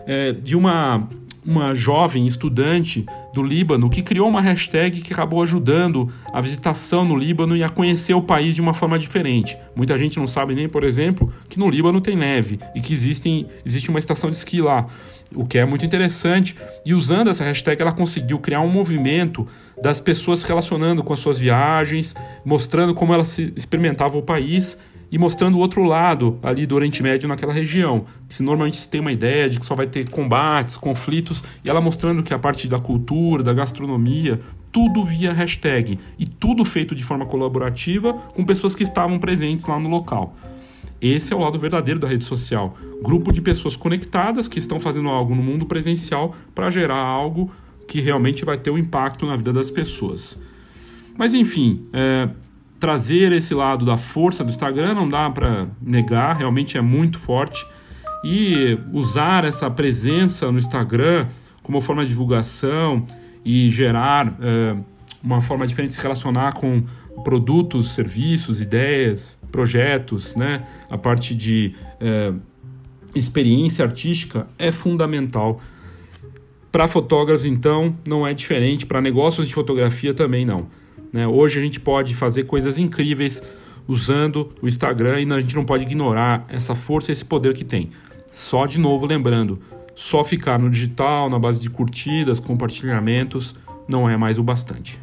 é, 0.07 0.33
de 0.33 0.55
uma 0.55 1.09
uma 1.47 1.75
jovem 1.75 2.27
estudante 2.27 3.07
do 3.33 3.43
Líbano 3.43 3.89
que 3.89 4.03
criou 4.03 4.29
uma 4.29 4.41
hashtag 4.41 5.01
que 5.01 5.13
acabou 5.13 5.43
ajudando 5.43 6.13
a 6.33 6.41
visitação 6.41 7.05
no 7.05 7.17
Líbano 7.17 7.57
e 7.57 7.63
a 7.63 7.69
conhecer 7.69 8.15
o 8.15 8.23
país 8.23 8.55
de 8.55 8.61
uma 8.61 8.75
forma 8.75 8.99
diferente. 8.99 9.57
Muita 9.75 9.97
gente 9.97 10.19
não 10.19 10.27
sabe 10.27 10.55
nem, 10.55 10.69
por 10.69 10.83
exemplo, 10.83 11.33
que 11.49 11.59
no 11.59 11.71
Líbano 11.71 12.01
tem 12.01 12.17
neve 12.17 12.59
e 12.75 12.81
que 12.81 12.93
existem, 12.93 13.47
existe 13.65 13.89
uma 13.91 13.99
estação 13.99 14.31
de 14.31 14.37
esqui 14.37 14.61
lá, 14.61 14.87
o 15.35 15.47
que 15.47 15.59
é 15.59 15.65
muito 15.65 15.85
interessante. 15.85 16.57
E 16.85 16.93
usando 16.95 17.31
essa 17.31 17.45
hashtag, 17.45 17.81
ela 17.81 17.93
conseguiu 17.93 18.39
criar 18.39 18.61
um 18.61 18.71
movimento 18.71 19.47
das 19.81 20.01
pessoas 20.01 20.43
relacionando 20.43 21.03
com 21.05 21.13
as 21.13 21.19
suas 21.19 21.39
viagens, 21.39 22.15
mostrando 22.45 22.95
como 22.95 23.15
ela 23.15 23.25
se 23.25 23.53
experimentava 23.57 24.17
o 24.17 24.23
país 24.23 24.79
e 25.11 25.19
mostrando 25.19 25.57
o 25.57 25.61
outro 25.61 25.85
lado 25.85 26.39
ali 26.43 26.67
do 26.67 26.75
Oriente 26.75 27.03
Médio 27.03 27.29
naquela 27.29 27.53
região. 27.53 28.05
Se 28.29 28.43
normalmente 28.43 28.81
se 28.81 28.89
tem 28.89 29.01
uma 29.01 29.13
ideia 29.13 29.49
de 29.49 29.59
que 29.59 29.67
só 29.67 29.75
vai 29.75 29.87
ter 29.87 30.09
combates, 30.11 30.77
conflitos, 30.77 31.43
e 31.65 31.71
ela 31.71 31.81
mostrando 31.81 32.23
que 32.23 32.35
a 32.35 32.39
parte 32.39 32.67
da 32.67 32.79
cultura, 32.79 33.43
da 33.43 33.53
gastronomia, 33.53 34.41
tudo 34.73 35.05
via 35.05 35.33
hashtag 35.33 35.99
e 36.19 36.27
tudo 36.27 36.65
feito 36.65 36.95
de 36.95 37.05
forma 37.05 37.25
colaborativa 37.27 38.13
com 38.13 38.45
pessoas 38.45 38.75
que 38.75 38.83
estavam 38.83 39.19
presentes 39.19 39.67
lá 39.67 39.79
no 39.79 39.89
local. 39.89 40.35
Esse 41.01 41.33
é 41.33 41.37
o 41.37 41.41
lado 41.41 41.59
verdadeiro 41.59 42.01
da 42.01 42.09
rede 42.09 42.25
social. 42.25 42.77
Grupo 43.03 43.33
de 43.33 43.41
pessoas 43.41 43.77
conectadas 43.77 44.49
que 44.49 44.59
estão 44.59 44.81
fazendo 44.81 45.09
algo 45.09 45.35
no 45.35 45.43
mundo 45.43 45.67
presencial 45.67 46.35
para 46.55 46.71
gerar 46.71 46.99
algo 46.99 47.51
que 47.87 48.01
realmente 48.01 48.45
vai 48.45 48.59
ter 48.59 48.71
um 48.71 48.79
impacto 48.79 49.27
na 49.27 49.37
vida 49.37 49.53
das 49.53 49.71
pessoas. 49.71 50.41
Mas 51.17 51.35
enfim, 51.35 51.87
é, 51.93 52.29
trazer 52.79 53.33
esse 53.33 53.55
lado 53.55 53.85
da 53.85 53.97
força 53.97 54.45
do 54.45 54.51
Instagram 54.51 54.95
não 54.95 55.09
dá 55.09 55.31
para 55.31 55.67
negar, 55.81 56.37
realmente 56.37 56.77
é 56.77 56.81
muito 56.81 57.19
forte. 57.19 57.67
E 58.25 58.79
usar 58.93 59.45
essa 59.45 59.71
presença 59.71 60.51
no 60.51 60.59
Instagram 60.59 61.27
como 61.63 61.81
forma 61.81 62.03
de 62.03 62.11
divulgação 62.11 63.07
e 63.45 63.71
gerar 63.71 64.37
é, 64.41 64.77
uma 65.23 65.41
forma 65.41 65.67
diferente 65.67 65.91
de 65.91 65.97
se 65.97 66.03
relacionar 66.03 66.53
com 66.53 66.85
produtos, 67.25 67.91
serviços, 67.91 68.61
ideias, 68.61 69.39
projetos, 69.51 70.37
né? 70.37 70.67
a 70.91 70.99
parte 70.99 71.35
de 71.35 71.75
é, 72.01 72.33
experiência 73.15 73.85
artística 73.85 74.47
é 74.59 74.71
fundamental. 74.71 75.61
Para 76.71 76.87
fotógrafos, 76.87 77.47
então, 77.47 77.97
não 78.07 78.27
é 78.27 78.35
diferente, 78.35 78.85
para 78.85 79.01
negócios 79.01 79.49
de 79.49 79.55
fotografia 79.55 80.13
também 80.13 80.45
não. 80.45 80.67
Né? 81.13 81.27
Hoje 81.27 81.59
a 81.59 81.63
gente 81.63 81.81
pode 81.81 82.15
fazer 82.15 82.45
coisas 82.45 82.79
incríveis 82.79 83.43
usando 83.89 84.53
o 84.61 84.69
Instagram 84.69 85.21
e 85.21 85.33
a 85.33 85.41
gente 85.41 85.55
não 85.55 85.65
pode 85.65 85.85
ignorar 85.85 86.45
essa 86.49 86.75
força 86.75 87.13
esse 87.13 87.25
poder 87.25 87.55
que 87.55 87.65
tem. 87.65 87.91
Só 88.31 88.67
de 88.67 88.79
novo 88.79 89.07
lembrando, 89.07 89.61
só 89.95 90.23
ficar 90.23 90.59
no 90.59 90.69
digital, 90.69 91.31
na 91.31 91.39
base 91.39 91.61
de 91.61 91.71
curtidas, 91.71 92.39
compartilhamentos, 92.39 93.55
não 93.89 94.09
é 94.09 94.17
mais 94.17 94.39
o 94.39 94.43
bastante. 94.43 95.01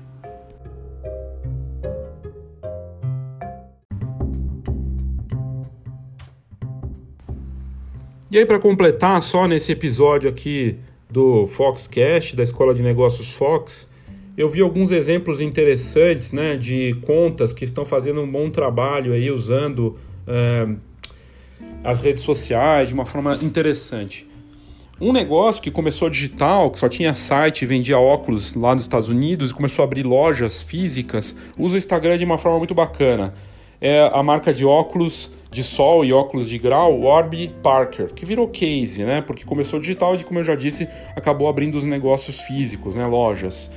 E 8.33 8.37
aí, 8.39 8.47
para 8.47 8.57
completar, 8.57 9.21
só 9.21 9.47
nesse 9.47 9.71
episódio 9.71 10.27
aqui 10.27 10.79
do 11.07 11.45
Foxcast, 11.45 12.35
da 12.35 12.41
Escola 12.41 12.73
de 12.73 12.81
Negócios 12.81 13.31
Fox, 13.31 13.87
eu 14.35 14.49
vi 14.49 14.61
alguns 14.61 14.91
exemplos 14.91 15.39
interessantes 15.39 16.31
né, 16.31 16.55
de 16.55 16.95
contas 17.05 17.53
que 17.53 17.63
estão 17.63 17.85
fazendo 17.85 18.21
um 18.21 18.29
bom 18.29 18.49
trabalho 18.49 19.13
aí 19.13 19.29
usando 19.29 19.95
é, 20.27 20.67
as 21.83 21.99
redes 21.99 22.23
sociais 22.23 22.87
de 22.87 22.93
uma 22.93 23.05
forma 23.05 23.37
interessante. 23.41 24.27
Um 24.99 25.11
negócio 25.11 25.61
que 25.61 25.69
começou 25.69 26.09
digital, 26.09 26.71
que 26.71 26.79
só 26.79 26.87
tinha 26.87 27.13
site 27.13 27.65
vendia 27.65 27.99
óculos 27.99 28.55
lá 28.55 28.73
nos 28.73 28.83
Estados 28.83 29.09
Unidos 29.09 29.51
e 29.51 29.53
começou 29.53 29.83
a 29.83 29.85
abrir 29.85 30.03
lojas 30.03 30.63
físicas, 30.63 31.35
usa 31.57 31.75
o 31.75 31.77
Instagram 31.77 32.17
de 32.17 32.25
uma 32.25 32.37
forma 32.37 32.57
muito 32.57 32.73
bacana. 32.73 33.33
É 33.81 34.09
a 34.13 34.23
marca 34.23 34.53
de 34.53 34.65
óculos 34.65 35.29
de 35.51 35.63
sol 35.63 36.03
e 36.03 36.11
óculos 36.13 36.47
de 36.47 36.57
grau, 36.57 37.01
Warby 37.01 37.53
Parker, 37.61 38.13
que 38.13 38.25
virou 38.25 38.47
case, 38.47 39.03
né? 39.03 39.21
Porque 39.21 39.43
começou 39.43 39.79
digital 39.79 40.15
e, 40.15 40.23
como 40.23 40.39
eu 40.39 40.43
já 40.43 40.55
disse, 40.55 40.87
acabou 41.15 41.47
abrindo 41.47 41.75
os 41.75 41.83
negócios 41.83 42.39
físicos, 42.41 42.95
né? 42.95 43.05
Lojas. 43.05 43.71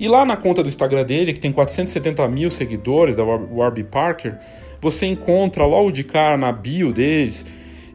E 0.00 0.08
lá 0.08 0.24
na 0.24 0.34
conta 0.34 0.62
do 0.62 0.68
Instagram 0.68 1.04
dele, 1.04 1.34
que 1.34 1.38
tem 1.38 1.52
470 1.52 2.26
mil 2.26 2.50
seguidores, 2.50 3.16
da 3.16 3.22
Warby 3.22 3.84
Parker, 3.84 4.38
você 4.80 5.04
encontra 5.04 5.66
logo 5.66 5.92
de 5.92 6.02
cara 6.02 6.38
na 6.38 6.50
bio 6.50 6.90
deles 6.90 7.44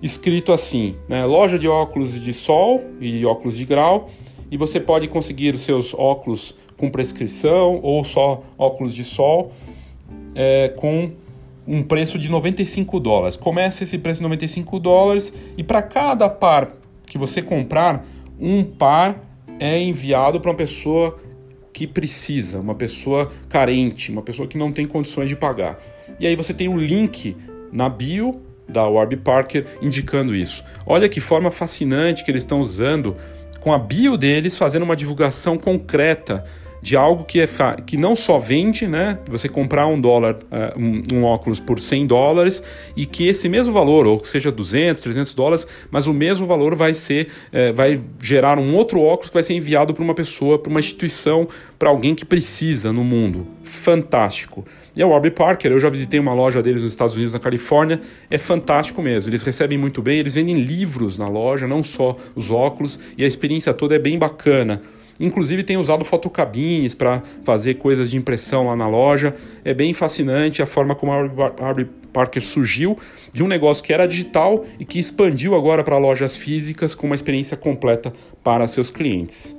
escrito 0.03 0.53
assim: 0.53 0.95
né, 1.09 1.25
loja 1.25 1.57
de 1.57 1.67
óculos 1.67 2.21
de 2.21 2.31
sol 2.31 2.83
e 3.01 3.25
óculos 3.25 3.57
de 3.57 3.65
grau, 3.65 4.11
e 4.51 4.55
você 4.55 4.79
pode 4.79 5.07
conseguir 5.07 5.55
os 5.55 5.61
seus 5.61 5.95
óculos 5.95 6.55
com 6.77 6.91
prescrição 6.91 7.79
ou 7.81 8.03
só 8.03 8.43
óculos 8.55 8.93
de 8.93 9.03
sol 9.03 9.51
é, 10.35 10.69
com 10.75 11.11
um 11.67 11.81
preço 11.81 12.19
de 12.19 12.29
95 12.29 12.99
dólares. 12.99 13.35
Começa 13.35 13.83
esse 13.83 13.97
preço 13.97 14.19
de 14.19 14.23
95 14.23 14.79
dólares 14.79 15.33
e 15.57 15.63
para 15.63 15.81
cada 15.81 16.29
par 16.29 16.73
que 17.07 17.17
você 17.17 17.41
comprar, 17.41 18.05
um 18.39 18.63
par 18.63 19.23
é 19.59 19.81
enviado 19.81 20.39
para 20.39 20.51
uma 20.51 20.57
pessoa 20.57 21.17
que 21.75 21.85
precisa, 21.85 22.61
uma 22.61 22.73
pessoa 22.73 23.29
carente, 23.49 24.09
uma 24.09 24.21
pessoa 24.21 24.47
que 24.47 24.57
não 24.57 24.71
tem 24.71 24.85
condições 24.85 25.27
de 25.27 25.35
pagar. 25.35 25.77
E 26.17 26.25
aí 26.25 26.33
você 26.33 26.53
tem 26.53 26.69
um 26.69 26.77
link 26.77 27.35
na 27.69 27.89
bio 27.89 28.41
da 28.65 28.87
Warby 28.87 29.17
Parker 29.17 29.65
indicando 29.81 30.33
isso. 30.33 30.63
Olha 30.85 31.09
que 31.09 31.19
forma 31.19 31.51
fascinante 31.51 32.23
que 32.23 32.31
eles 32.31 32.43
estão 32.43 32.61
usando 32.61 33.17
com 33.59 33.73
a 33.73 33.77
bio 33.77 34.15
deles 34.15 34.55
fazendo 34.55 34.83
uma 34.83 34.95
divulgação 34.95 35.57
concreta 35.57 36.45
de 36.85 36.95
algo 36.95 37.23
que, 37.23 37.39
é 37.39 37.47
que 37.83 37.97
não 37.97 38.15
só 38.15 38.37
vende, 38.37 38.85
né? 38.85 39.17
Você 39.27 39.49
comprar 39.49 39.87
um 39.87 39.99
dólar, 39.99 40.35
uh, 40.35 40.79
um, 40.79 41.01
um, 41.11 41.23
óculos 41.23 41.59
por 41.59 41.79
100 41.79 42.05
dólares 42.05 42.61
e 42.95 43.07
que 43.07 43.27
esse 43.27 43.49
mesmo 43.49 43.73
valor, 43.73 44.05
ou 44.05 44.19
que 44.19 44.27
seja 44.27 44.51
200, 44.51 45.01
300 45.01 45.33
dólares, 45.33 45.67
mas 45.89 46.05
o 46.05 46.13
mesmo 46.13 46.45
valor 46.45 46.75
vai 46.75 46.93
ser, 46.93 47.29
uh, 47.47 47.73
vai 47.73 47.99
gerar 48.21 48.59
um 48.59 48.75
outro 48.75 49.01
óculos 49.01 49.29
que 49.29 49.33
vai 49.33 49.41
ser 49.41 49.55
enviado 49.55 49.95
para 49.95 50.03
uma 50.03 50.13
pessoa, 50.13 50.59
para 50.59 50.69
uma 50.69 50.79
instituição, 50.79 51.47
para 51.79 51.89
alguém 51.89 52.13
que 52.13 52.23
precisa 52.23 52.93
no 52.93 53.03
mundo. 53.03 53.47
Fantástico. 53.63 54.63
E 54.95 55.01
a 55.01 55.07
Warby 55.07 55.31
Parker, 55.31 55.71
eu 55.71 55.79
já 55.79 55.89
visitei 55.89 56.19
uma 56.19 56.35
loja 56.35 56.61
deles 56.61 56.83
nos 56.83 56.91
Estados 56.91 57.15
Unidos, 57.15 57.33
na 57.33 57.39
Califórnia, 57.39 57.99
é 58.29 58.37
fantástico 58.37 59.01
mesmo. 59.01 59.31
Eles 59.31 59.41
recebem 59.41 59.75
muito 59.75 60.03
bem, 60.03 60.19
eles 60.19 60.35
vendem 60.35 60.55
livros 60.55 61.17
na 61.17 61.27
loja, 61.27 61.67
não 61.67 61.81
só 61.81 62.15
os 62.35 62.51
óculos, 62.51 62.99
e 63.17 63.23
a 63.23 63.27
experiência 63.27 63.73
toda 63.73 63.95
é 63.95 63.99
bem 63.99 64.19
bacana. 64.19 64.83
Inclusive 65.19 65.63
tem 65.63 65.77
usado 65.77 66.03
fotocabines 66.03 66.93
para 66.93 67.23
fazer 67.43 67.75
coisas 67.75 68.09
de 68.09 68.17
impressão 68.17 68.67
lá 68.67 68.75
na 68.75 68.87
loja. 68.87 69.33
É 69.63 69.73
bem 69.73 69.93
fascinante 69.93 70.61
a 70.61 70.65
forma 70.65 70.95
como 70.95 71.11
a 71.11 71.17
Arby 71.61 71.85
Parker 72.11 72.45
surgiu 72.45 72.97
de 73.31 73.43
um 73.43 73.47
negócio 73.47 73.83
que 73.83 73.93
era 73.93 74.07
digital 74.07 74.65
e 74.79 74.85
que 74.85 74.99
expandiu 74.99 75.55
agora 75.55 75.83
para 75.83 75.97
lojas 75.97 76.37
físicas 76.37 76.95
com 76.95 77.07
uma 77.07 77.15
experiência 77.15 77.57
completa 77.57 78.13
para 78.43 78.67
seus 78.67 78.89
clientes. 78.89 79.55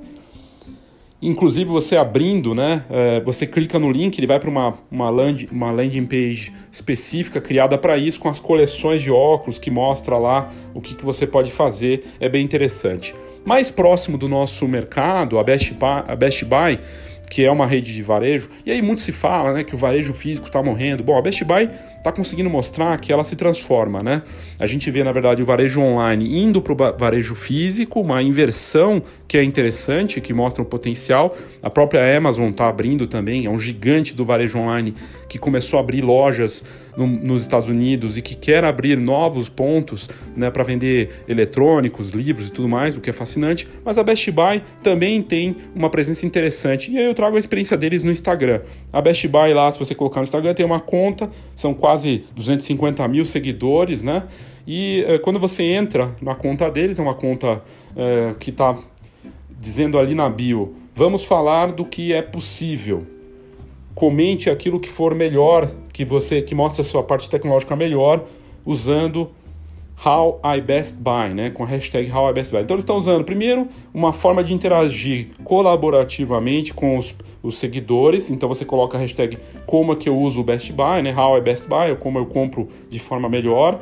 Inclusive 1.19 1.65
você 1.65 1.97
abrindo, 1.97 2.53
né, 2.53 2.83
é, 2.91 3.19
você 3.21 3.47
clica 3.47 3.79
no 3.79 3.91
link, 3.91 4.19
ele 4.19 4.27
vai 4.27 4.39
para 4.39 4.49
uma, 4.49 4.77
uma, 4.91 5.09
land, 5.09 5.47
uma 5.51 5.71
landing 5.71 6.05
page 6.05 6.53
específica 6.71 7.41
criada 7.41 7.75
para 7.75 7.97
isso, 7.97 8.19
com 8.19 8.29
as 8.29 8.39
coleções 8.39 9.01
de 9.01 9.09
óculos 9.09 9.57
que 9.57 9.71
mostra 9.71 10.17
lá 10.19 10.51
o 10.75 10.81
que, 10.81 10.93
que 10.93 11.03
você 11.03 11.25
pode 11.25 11.51
fazer, 11.51 12.05
é 12.19 12.29
bem 12.29 12.43
interessante. 12.43 13.15
Mais 13.43 13.71
próximo 13.71 14.15
do 14.15 14.27
nosso 14.27 14.67
mercado, 14.67 15.39
a 15.39 15.43
Best 15.43 15.73
Buy, 15.73 16.03
a 16.07 16.15
Best 16.15 16.45
Buy 16.45 16.79
que 17.29 17.43
é 17.43 17.51
uma 17.51 17.65
rede 17.65 17.93
de 17.93 18.01
varejo, 18.01 18.49
e 18.65 18.71
aí 18.71 18.81
muito 18.81 19.01
se 19.01 19.11
fala 19.11 19.53
né, 19.53 19.63
que 19.63 19.75
o 19.75 19.77
varejo 19.77 20.13
físico 20.13 20.47
está 20.47 20.63
morrendo. 20.63 21.03
Bom, 21.03 21.17
a 21.17 21.21
Best 21.21 21.43
Buy 21.43 21.69
está 22.07 22.11
conseguindo 22.11 22.49
mostrar 22.49 22.97
que 22.99 23.11
ela 23.11 23.23
se 23.23 23.35
transforma, 23.35 24.01
né? 24.01 24.23
A 24.59 24.65
gente 24.65 24.89
vê, 24.89 25.03
na 25.03 25.11
verdade, 25.11 25.41
o 25.41 25.45
varejo 25.45 25.81
online 25.81 26.41
indo 26.41 26.61
para 26.61 26.73
o 26.73 26.97
varejo 26.97 27.35
físico, 27.35 27.99
uma 27.99 28.21
inversão 28.21 29.01
que 29.27 29.37
é 29.37 29.43
interessante, 29.43 30.21
que 30.21 30.33
mostra 30.33 30.63
um 30.63 30.65
potencial. 30.65 31.35
A 31.61 31.69
própria 31.69 32.17
Amazon 32.17 32.49
está 32.49 32.67
abrindo 32.67 33.07
também, 33.07 33.45
é 33.45 33.49
um 33.49 33.59
gigante 33.59 34.15
do 34.15 34.25
varejo 34.25 34.57
online 34.57 34.93
que 35.27 35.37
começou 35.37 35.77
a 35.77 35.81
abrir 35.81 36.01
lojas 36.01 36.63
no, 36.97 37.05
nos 37.05 37.43
Estados 37.43 37.69
Unidos 37.69 38.17
e 38.17 38.21
que 38.21 38.35
quer 38.35 38.63
abrir 38.63 38.97
novos 38.97 39.47
pontos 39.49 40.09
né, 40.35 40.49
para 40.49 40.63
vender 40.63 41.23
eletrônicos, 41.27 42.11
livros 42.11 42.47
e 42.47 42.51
tudo 42.51 42.67
mais, 42.67 42.97
o 42.97 43.01
que 43.01 43.09
é 43.09 43.13
fascinante. 43.13 43.67
Mas 43.85 43.97
a 43.97 44.03
Best 44.03 44.29
Buy 44.31 44.63
também 44.81 45.21
tem 45.21 45.55
uma 45.75 45.89
presença 45.89 46.25
interessante. 46.25 46.91
E 46.91 46.97
aí 46.97 47.05
eu 47.05 47.13
trago 47.13 47.35
a 47.35 47.39
experiência 47.39 47.77
deles 47.77 48.01
no 48.01 48.11
Instagram. 48.11 48.61
A 48.91 49.01
Best 49.01 49.27
Buy 49.27 49.53
lá, 49.53 49.71
se 49.71 49.77
você 49.77 49.93
colocar 49.93 50.21
no 50.21 50.23
Instagram, 50.23 50.53
tem 50.53 50.65
uma 50.65 50.79
conta, 50.79 51.29
são 51.55 51.73
quase 51.73 51.96
250 52.05 53.07
mil 53.07 53.25
seguidores, 53.25 54.03
né? 54.03 54.23
E 54.65 55.03
eh, 55.07 55.17
quando 55.19 55.39
você 55.39 55.63
entra 55.63 56.15
na 56.21 56.35
conta 56.35 56.69
deles, 56.69 56.99
é 56.99 57.01
uma 57.01 57.15
conta 57.15 57.63
eh, 57.95 58.35
que 58.39 58.49
está 58.49 58.77
dizendo 59.59 59.97
ali 59.97 60.13
na 60.13 60.29
bio, 60.29 60.75
vamos 60.93 61.25
falar 61.25 61.71
do 61.71 61.85
que 61.85 62.13
é 62.13 62.21
possível 62.21 63.07
comente 63.97 64.47
aquilo 64.47 64.79
que 64.79 64.89
for 64.89 65.15
melhor, 65.15 65.67
que 65.91 66.05
você 66.05 66.39
que 66.41 66.53
mostre 66.53 66.81
a 66.81 66.83
sua 66.83 67.01
parte 67.01 67.27
tecnológica 67.27 67.75
melhor, 67.75 68.23
usando 68.63 69.31
How 70.05 70.39
I 70.43 70.61
Best 70.61 70.97
Buy, 70.97 71.33
né, 71.33 71.49
com 71.49 71.63
a 71.63 71.65
hashtag 71.65 72.11
How 72.11 72.29
I 72.29 72.33
Best 72.33 72.51
Buy. 72.51 72.61
Então 72.61 72.75
eles 72.75 72.83
estão 72.83 72.97
usando 72.97 73.23
primeiro 73.23 73.67
uma 73.93 74.13
forma 74.13 74.43
de 74.43 74.53
interagir 74.53 75.29
colaborativamente 75.43 76.73
com 76.73 76.97
os, 76.97 77.15
os 77.41 77.57
seguidores. 77.57 78.29
Então 78.29 78.47
você 78.47 78.63
coloca 78.63 78.97
a 78.97 79.01
hashtag 79.01 79.37
como 79.65 79.93
é 79.93 79.95
que 79.95 80.07
eu 80.07 80.17
uso 80.17 80.41
o 80.41 80.43
Best 80.43 80.71
Buy, 80.71 81.01
né, 81.01 81.15
How 81.15 81.37
I 81.37 81.41
Best 81.41 81.67
Buy, 81.67 81.91
ou 81.91 81.97
como 81.97 82.19
eu 82.19 82.25
compro 82.27 82.69
de 82.89 82.99
forma 82.99 83.27
melhor. 83.27 83.79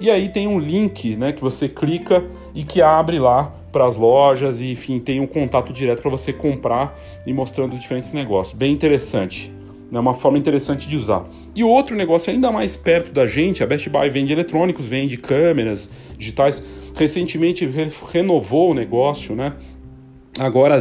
E 0.00 0.08
aí 0.10 0.28
tem 0.28 0.46
um 0.46 0.60
link, 0.60 1.16
né, 1.16 1.32
que 1.32 1.40
você 1.40 1.68
clica 1.68 2.24
e 2.54 2.62
que 2.62 2.80
abre 2.80 3.18
lá 3.18 3.52
para 3.72 3.84
as 3.84 3.96
lojas 3.96 4.60
e 4.60 4.70
enfim 4.70 5.00
tem 5.00 5.20
um 5.20 5.26
contato 5.26 5.72
direto 5.72 6.02
para 6.02 6.10
você 6.10 6.32
comprar 6.32 6.96
e 7.26 7.32
mostrando 7.32 7.74
os 7.74 7.80
diferentes 7.80 8.12
negócios. 8.12 8.56
Bem 8.56 8.72
interessante. 8.72 9.57
É 9.90 9.98
uma 9.98 10.12
forma 10.12 10.36
interessante 10.36 10.86
de 10.86 10.96
usar. 10.96 11.24
E 11.54 11.64
outro 11.64 11.96
negócio 11.96 12.30
ainda 12.30 12.52
mais 12.52 12.76
perto 12.76 13.10
da 13.10 13.26
gente, 13.26 13.62
a 13.62 13.66
Best 13.66 13.88
Buy 13.88 14.10
vende 14.10 14.32
eletrônicos, 14.32 14.86
vende 14.86 15.16
câmeras 15.16 15.90
digitais. 16.16 16.62
Recentemente 16.94 17.64
re 17.66 17.88
renovou 18.12 18.72
o 18.72 18.74
negócio, 18.74 19.34
né? 19.34 19.54
Agora 20.38 20.78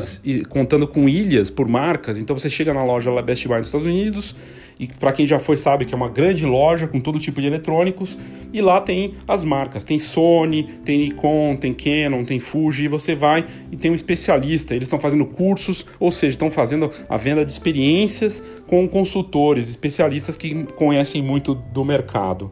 contando 0.50 0.88
com 0.88 1.08
ilhas 1.08 1.50
por 1.50 1.68
marcas. 1.68 2.20
Então 2.20 2.38
você 2.38 2.50
chega 2.50 2.74
na 2.74 2.84
loja 2.84 3.14
da 3.14 3.22
Best 3.22 3.48
Buy 3.48 3.58
nos 3.58 3.68
Estados 3.68 3.88
Unidos 3.88 4.36
e 4.79 4.88
para 4.88 5.12
quem 5.12 5.25
já 5.25 5.39
foi 5.39 5.57
sabe 5.57 5.86
que 5.86 5.93
é 5.93 5.98
uma 5.98 6.10
grande 6.10 6.46
loja 6.46 6.88
com 6.88 7.00
todo 7.00 7.19
tipo 7.19 7.41
de 7.41 7.48
eletrônicos. 7.48 8.17
E 8.53 8.62
lá 8.62 8.79
tem 8.79 9.13
as 9.27 9.43
marcas, 9.43 9.84
tem 9.84 9.98
Sony, 9.98 10.63
tem 10.86 11.00
Nikon, 11.00 11.55
tem 11.55 11.74
Canon, 11.74 12.24
tem 12.24 12.39
Fuji. 12.39 12.86
E 12.86 12.88
você 12.88 13.15
vai 13.15 13.46
e 13.72 13.77
tem 13.77 13.89
um 13.89 13.96
especialista, 13.96 14.75
eles 14.75 14.86
estão 14.88 15.00
fazendo 15.00 15.25
cursos, 15.25 15.86
ou 16.00 16.12
seja, 16.12 16.34
estão 16.34 16.51
fazendo 16.51 16.91
a 17.10 17.17
venda 17.17 17.43
de 17.43 17.51
experiências 17.51 18.43
com 18.67 18.88
consultores, 18.88 19.69
especialistas 19.69 20.38
que 20.38 20.63
conhecem 20.75 21.24
muito 21.24 21.55
do 21.55 21.84
mercado. 21.84 22.51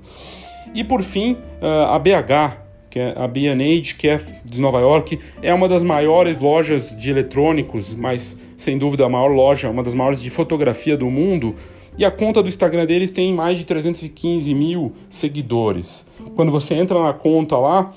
E 0.73 0.83
por 0.83 1.03
fim, 1.03 1.37
ah, 1.61 1.95
a 1.95 1.99
BH, 1.99 2.64
que 2.95 2.99
é 3.01 3.13
a 3.17 3.27
B&H, 3.27 3.95
que 3.97 4.07
é 4.07 4.17
de 4.45 4.61
Nova 4.61 4.79
York, 4.79 5.19
é 5.41 5.53
uma 5.53 5.67
das 5.67 5.83
maiores 5.83 6.39
lojas 6.39 6.95
de 6.95 7.09
eletrônicos, 7.09 7.93
mas 7.93 8.39
sem 8.55 8.77
dúvida 8.77 9.05
a 9.05 9.09
maior 9.09 9.27
loja, 9.27 9.69
uma 9.69 9.83
das 9.83 9.93
maiores 9.93 10.21
de 10.21 10.29
fotografia 10.29 10.95
do 10.95 11.11
mundo. 11.11 11.55
E 11.97 12.05
a 12.05 12.09
conta 12.09 12.41
do 12.41 12.47
Instagram 12.47 12.85
deles 12.85 13.11
tem 13.11 13.33
mais 13.33 13.57
de 13.57 13.65
315 13.65 14.55
mil 14.55 14.93
seguidores. 15.09 16.07
Quando 16.37 16.53
você 16.53 16.73
entra 16.75 16.97
na 17.03 17.11
conta 17.11 17.57
lá, 17.57 17.93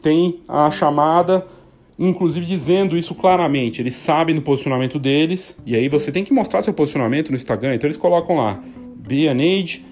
tem 0.00 0.40
a 0.48 0.70
chamada, 0.70 1.44
inclusive 1.98 2.46
dizendo 2.46 2.96
isso 2.96 3.14
claramente. 3.14 3.82
Eles 3.82 3.96
sabem 3.96 4.34
do 4.34 4.40
posicionamento 4.40 4.98
deles, 4.98 5.60
e 5.66 5.76
aí 5.76 5.90
você 5.90 6.10
tem 6.10 6.24
que 6.24 6.32
mostrar 6.32 6.62
seu 6.62 6.72
posicionamento 6.72 7.28
no 7.28 7.36
Instagram. 7.36 7.74
Então 7.74 7.86
eles 7.86 7.98
colocam 7.98 8.34
lá: 8.34 8.64
B&Age 8.96 9.84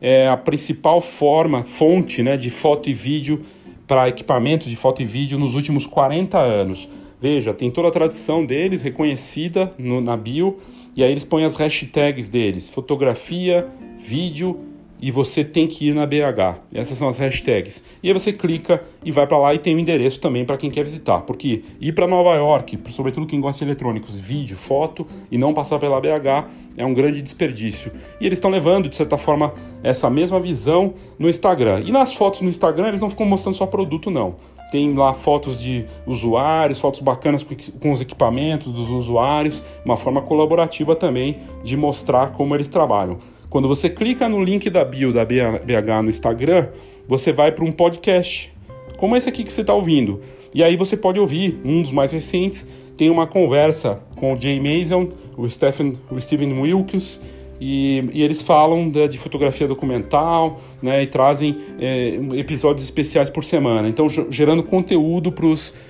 é 0.00 0.28
a 0.28 0.36
principal 0.36 1.00
forma, 1.00 1.64
fonte 1.64 2.22
né, 2.22 2.36
de 2.36 2.48
foto 2.48 2.88
e 2.88 2.94
vídeo 2.94 3.44
para 3.86 4.08
equipamentos 4.08 4.68
de 4.68 4.76
foto 4.76 5.02
e 5.02 5.04
vídeo 5.04 5.38
nos 5.38 5.54
últimos 5.54 5.86
40 5.86 6.38
anos. 6.38 6.88
Veja, 7.20 7.54
tem 7.54 7.70
toda 7.70 7.88
a 7.88 7.90
tradição 7.90 8.44
deles 8.44 8.82
reconhecida 8.82 9.72
no, 9.78 10.00
na 10.00 10.16
bio 10.16 10.58
e 10.96 11.02
aí 11.02 11.10
eles 11.10 11.24
põem 11.24 11.44
as 11.44 11.56
hashtags 11.56 12.28
deles, 12.28 12.68
fotografia, 12.68 13.66
vídeo 13.98 14.73
e 15.04 15.10
você 15.10 15.44
tem 15.44 15.66
que 15.66 15.88
ir 15.88 15.94
na 15.94 16.06
BH. 16.06 16.62
Essas 16.72 16.96
são 16.96 17.06
as 17.10 17.18
hashtags. 17.18 17.82
E 18.02 18.08
aí 18.08 18.14
você 18.14 18.32
clica 18.32 18.82
e 19.04 19.12
vai 19.12 19.26
para 19.26 19.36
lá 19.36 19.52
e 19.52 19.58
tem 19.58 19.76
o 19.76 19.78
endereço 19.78 20.18
também 20.18 20.46
para 20.46 20.56
quem 20.56 20.70
quer 20.70 20.82
visitar. 20.82 21.18
Porque 21.20 21.62
ir 21.78 21.92
para 21.92 22.06
Nova 22.06 22.34
York, 22.34 22.78
sobretudo 22.88 23.26
quem 23.26 23.38
gosta 23.38 23.62
de 23.62 23.70
eletrônicos, 23.70 24.18
vídeo, 24.18 24.56
foto 24.56 25.06
e 25.30 25.36
não 25.36 25.52
passar 25.52 25.78
pela 25.78 26.00
BH 26.00 26.48
é 26.78 26.86
um 26.86 26.94
grande 26.94 27.20
desperdício. 27.20 27.92
E 28.18 28.24
eles 28.24 28.38
estão 28.38 28.50
levando, 28.50 28.88
de 28.88 28.96
certa 28.96 29.18
forma, 29.18 29.52
essa 29.82 30.08
mesma 30.08 30.40
visão 30.40 30.94
no 31.18 31.28
Instagram. 31.28 31.82
E 31.84 31.92
nas 31.92 32.14
fotos 32.14 32.40
no 32.40 32.48
Instagram 32.48 32.88
eles 32.88 33.02
não 33.02 33.10
ficam 33.10 33.26
mostrando 33.26 33.56
só 33.56 33.66
produto, 33.66 34.10
não. 34.10 34.36
Tem 34.72 34.94
lá 34.94 35.12
fotos 35.12 35.60
de 35.60 35.84
usuários, 36.06 36.80
fotos 36.80 37.00
bacanas 37.00 37.44
com 37.78 37.92
os 37.92 38.00
equipamentos 38.00 38.72
dos 38.72 38.88
usuários, 38.88 39.62
uma 39.84 39.98
forma 39.98 40.22
colaborativa 40.22 40.96
também 40.96 41.40
de 41.62 41.76
mostrar 41.76 42.32
como 42.32 42.54
eles 42.54 42.68
trabalham. 42.68 43.18
Quando 43.54 43.68
você 43.68 43.88
clica 43.88 44.28
no 44.28 44.42
link 44.42 44.68
da 44.68 44.84
bio 44.84 45.12
da 45.12 45.24
BH 45.24 46.02
no 46.02 46.08
Instagram, 46.08 46.66
você 47.06 47.32
vai 47.32 47.52
para 47.52 47.64
um 47.64 47.70
podcast, 47.70 48.52
como 48.96 49.14
esse 49.14 49.28
aqui 49.28 49.44
que 49.44 49.52
você 49.52 49.60
está 49.60 49.72
ouvindo. 49.72 50.20
E 50.52 50.60
aí 50.60 50.76
você 50.76 50.96
pode 50.96 51.20
ouvir, 51.20 51.60
um 51.64 51.80
dos 51.80 51.92
mais 51.92 52.10
recentes, 52.10 52.66
tem 52.96 53.10
uma 53.10 53.28
conversa 53.28 54.00
com 54.16 54.34
o 54.34 54.40
Jay 54.40 54.58
Mason, 54.58 55.08
o, 55.36 55.48
Stephen, 55.48 55.96
o 56.10 56.20
Steven 56.20 56.52
Wilkes 56.62 57.20
e, 57.60 58.04
e, 58.12 58.24
eles 58.24 58.42
falam 58.42 58.90
de, 58.90 59.06
de, 59.06 59.18
fotografia 59.18 59.68
documental 59.68 60.60
né, 60.82 61.04
e 61.04 61.06
trazem 61.06 61.56
é, 61.78 62.18
episódios 62.32 62.82
especiais 62.82 63.30
por 63.30 63.44
semana. 63.44 63.88
Então, 63.88 64.08
gerando 64.08 64.64
conteúdo 64.64 65.32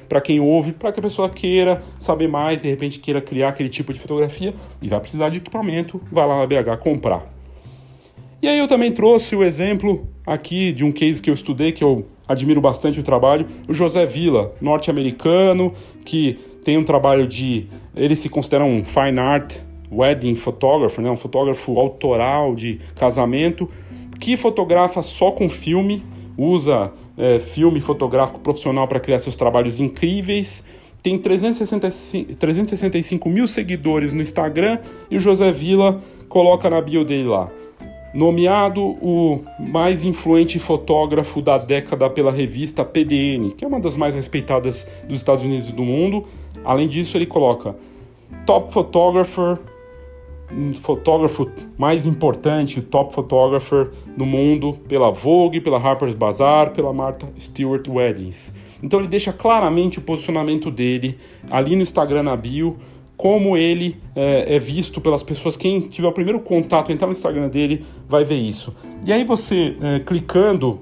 para 0.06 0.20
quem 0.20 0.38
ouve, 0.38 0.72
para 0.72 0.92
que 0.92 1.00
a 1.00 1.02
pessoa 1.02 1.30
queira 1.30 1.80
saber 1.98 2.28
mais, 2.28 2.60
de 2.60 2.68
repente 2.68 2.98
queira 2.98 3.22
criar 3.22 3.48
aquele 3.48 3.70
tipo 3.70 3.90
de 3.90 3.98
fotografia 3.98 4.52
e 4.82 4.88
vai 4.88 5.00
precisar 5.00 5.30
de 5.30 5.38
equipamento, 5.38 5.98
vai 6.12 6.26
lá 6.26 6.36
na 6.36 6.46
BH 6.46 6.78
comprar. 6.82 7.32
E 8.44 8.46
aí 8.46 8.58
eu 8.58 8.68
também 8.68 8.92
trouxe 8.92 9.34
o 9.34 9.42
exemplo 9.42 10.06
aqui 10.26 10.70
de 10.70 10.84
um 10.84 10.92
case 10.92 11.22
que 11.22 11.30
eu 11.30 11.34
estudei, 11.34 11.72
que 11.72 11.82
eu 11.82 12.04
admiro 12.28 12.60
bastante 12.60 13.00
o 13.00 13.02
trabalho, 13.02 13.46
o 13.66 13.72
José 13.72 14.04
Villa, 14.04 14.52
norte-americano, 14.60 15.72
que 16.04 16.38
tem 16.62 16.76
um 16.76 16.84
trabalho 16.84 17.26
de. 17.26 17.68
Ele 17.96 18.14
se 18.14 18.28
considera 18.28 18.62
um 18.62 18.84
fine 18.84 19.18
art 19.18 19.60
wedding 19.90 20.34
photographer, 20.34 21.02
né, 21.02 21.10
um 21.10 21.16
fotógrafo 21.16 21.80
autoral 21.80 22.54
de 22.54 22.80
casamento, 22.94 23.66
que 24.20 24.36
fotografa 24.36 25.00
só 25.00 25.30
com 25.30 25.48
filme, 25.48 26.02
usa 26.36 26.92
é, 27.16 27.40
filme 27.40 27.80
fotográfico 27.80 28.40
profissional 28.40 28.86
para 28.86 29.00
criar 29.00 29.20
seus 29.20 29.36
trabalhos 29.36 29.80
incríveis. 29.80 30.66
Tem 31.02 31.16
365, 31.16 32.36
365 32.36 33.26
mil 33.30 33.48
seguidores 33.48 34.12
no 34.12 34.20
Instagram 34.20 34.80
e 35.10 35.16
o 35.16 35.20
José 35.20 35.50
Villa 35.50 35.98
coloca 36.28 36.68
na 36.68 36.82
bio 36.82 37.06
dele 37.06 37.28
lá. 37.28 37.50
Nomeado 38.14 38.80
o 38.80 39.42
mais 39.58 40.04
influente 40.04 40.58
fotógrafo 40.60 41.42
da 41.42 41.58
década 41.58 42.08
pela 42.08 42.30
revista 42.30 42.84
PDN, 42.84 43.50
que 43.50 43.64
é 43.64 43.68
uma 43.68 43.80
das 43.80 43.96
mais 43.96 44.14
respeitadas 44.14 44.86
dos 45.08 45.18
Estados 45.18 45.44
Unidos 45.44 45.68
e 45.68 45.72
do 45.72 45.82
mundo. 45.82 46.24
Além 46.64 46.86
disso, 46.86 47.16
ele 47.16 47.26
coloca 47.26 47.74
Top 48.46 48.72
Photographer 48.72 49.58
um 50.52 50.74
fotógrafo 50.74 51.50
mais 51.76 52.06
importante, 52.06 52.80
top 52.80 53.12
photographer 53.12 53.90
do 54.16 54.24
mundo, 54.24 54.78
pela 54.88 55.10
Vogue, 55.10 55.60
pela 55.60 55.78
Harper's 55.78 56.14
Bazaar, 56.14 56.70
pela 56.70 56.92
Martha 56.92 57.28
Stewart 57.38 57.88
Weddings. 57.88 58.54
Então 58.82 59.00
ele 59.00 59.08
deixa 59.08 59.32
claramente 59.32 59.98
o 59.98 60.02
posicionamento 60.02 60.70
dele 60.70 61.18
ali 61.50 61.74
no 61.74 61.82
Instagram 61.82 62.24
na 62.24 62.36
bio, 62.36 62.76
como 63.16 63.56
ele 63.56 63.96
é, 64.14 64.56
é, 64.56 64.58
visto 64.58 65.00
pelas 65.00 65.22
pessoas. 65.22 65.56
Quem 65.56 65.80
tiver 65.80 66.08
o 66.08 66.12
primeiro 66.12 66.40
contato, 66.40 66.90
entrar 66.90 67.06
no 67.06 67.12
Instagram 67.12 67.48
dele, 67.48 67.84
vai 68.08 68.24
ver 68.24 68.36
isso. 68.36 68.74
E 69.06 69.12
aí 69.12 69.24
você, 69.24 69.76
é, 69.80 69.98
clicando 70.00 70.80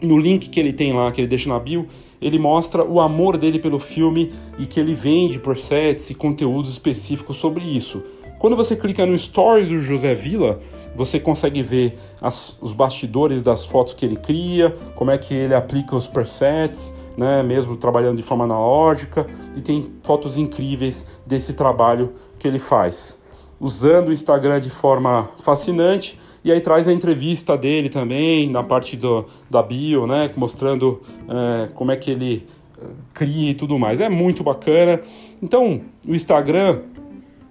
no 0.00 0.18
link 0.18 0.48
que 0.48 0.58
ele 0.58 0.72
tem 0.72 0.92
lá, 0.92 1.12
que 1.12 1.20
ele 1.20 1.28
deixa 1.28 1.48
na 1.48 1.58
bio, 1.58 1.86
ele 2.20 2.38
mostra 2.38 2.84
o 2.84 3.00
amor 3.00 3.36
dele 3.36 3.58
pelo 3.58 3.78
filme 3.78 4.32
e 4.58 4.66
que 4.66 4.78
ele 4.78 4.94
vende 4.94 5.38
presets 5.38 6.10
e 6.10 6.14
conteúdos 6.14 6.70
específicos 6.70 7.36
sobre 7.36 7.64
isso. 7.64 8.02
Quando 8.38 8.56
você 8.56 8.74
clica 8.74 9.04
no 9.04 9.16
Stories 9.16 9.68
do 9.68 9.80
José 9.80 10.14
Villa, 10.14 10.60
você 10.94 11.20
consegue 11.20 11.62
ver 11.62 11.98
as, 12.20 12.56
os 12.60 12.72
bastidores 12.72 13.42
das 13.42 13.64
fotos 13.64 13.94
que 13.94 14.04
ele 14.04 14.16
cria, 14.16 14.70
como 14.94 15.10
é 15.10 15.18
que 15.18 15.32
ele 15.32 15.54
aplica 15.54 15.94
os 15.94 16.08
presets, 16.08 16.92
né, 17.16 17.42
mesmo 17.42 17.76
trabalhando 17.76 18.16
de 18.16 18.22
forma 18.22 18.44
analógica, 18.44 19.26
e 19.56 19.60
tem 19.60 19.90
fotos 20.02 20.36
incríveis 20.36 21.06
desse 21.26 21.52
trabalho 21.52 22.12
que 22.38 22.48
ele 22.48 22.58
faz. 22.58 23.18
Usando 23.60 24.08
o 24.08 24.12
Instagram 24.12 24.60
de 24.60 24.70
forma 24.70 25.28
fascinante 25.38 26.18
E 26.42 26.50
aí 26.50 26.60
traz 26.60 26.88
a 26.88 26.92
entrevista 26.92 27.56
dele 27.56 27.90
também, 27.90 28.48
na 28.48 28.62
parte 28.62 28.96
do, 28.96 29.26
da 29.50 29.62
bio, 29.62 30.06
né? 30.06 30.30
Mostrando 30.34 31.02
é, 31.28 31.68
como 31.74 31.92
é 31.92 31.96
que 31.96 32.10
ele 32.10 32.46
é, 32.80 32.86
cria 33.12 33.50
e 33.50 33.54
tudo 33.54 33.78
mais. 33.78 34.00
É 34.00 34.08
muito 34.08 34.42
bacana. 34.42 35.02
Então, 35.42 35.82
o 36.08 36.14
Instagram 36.14 36.80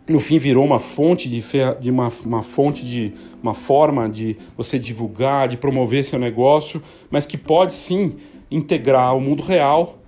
no 0.10 0.20
fim 0.20 0.40
virou 0.40 0.66
uma 0.66 0.80
fonte 0.80 1.30
de, 1.30 1.42
de 1.80 1.92
uma, 1.92 2.12
uma, 2.26 2.42
fonte 2.42 2.84
de 2.86 3.14
uma 3.42 3.54
forma 3.54 4.10
de 4.10 4.36
você 4.58 4.80
divulgar, 4.80 5.48
de 5.48 5.56
promover 5.56 6.04
seu 6.04 6.18
negócio, 6.18 6.82
mas 7.12 7.26
que 7.26 7.38
pode 7.38 7.74
sim 7.74 8.14
integrar 8.50 9.16
o 9.16 9.22
mundo 9.22 9.44
real 9.44 10.00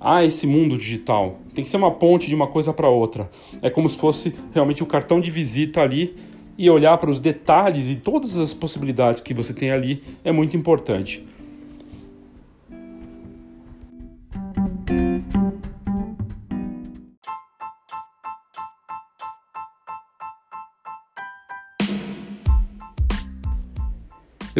a 0.00 0.24
esse 0.24 0.46
mundo 0.46 0.78
digital. 0.78 1.38
Tem 1.52 1.62
que 1.62 1.68
ser 1.68 1.76
uma 1.76 1.90
ponte 1.90 2.26
de 2.26 2.34
uma 2.34 2.46
coisa 2.46 2.72
para 2.72 2.88
outra. 2.88 3.30
É 3.60 3.68
como 3.68 3.88
se 3.88 3.98
fosse 3.98 4.34
realmente 4.54 4.82
o 4.82 4.86
cartão 4.86 5.20
de 5.20 5.30
visita 5.30 5.82
ali 5.82 6.16
e 6.56 6.70
olhar 6.70 6.96
para 6.96 7.10
os 7.10 7.20
detalhes 7.20 7.90
e 7.90 7.96
todas 7.96 8.38
as 8.38 8.54
possibilidades 8.54 9.20
que 9.20 9.34
você 9.34 9.52
tem 9.52 9.70
ali 9.70 10.02
é 10.24 10.32
muito 10.32 10.56
importante. 10.56 11.26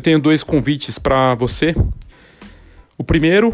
Eu 0.01 0.03
tenho 0.03 0.19
dois 0.19 0.43
convites 0.43 0.99
para 0.99 1.35
você. 1.35 1.75
O 2.97 3.05
primeiro 3.05 3.53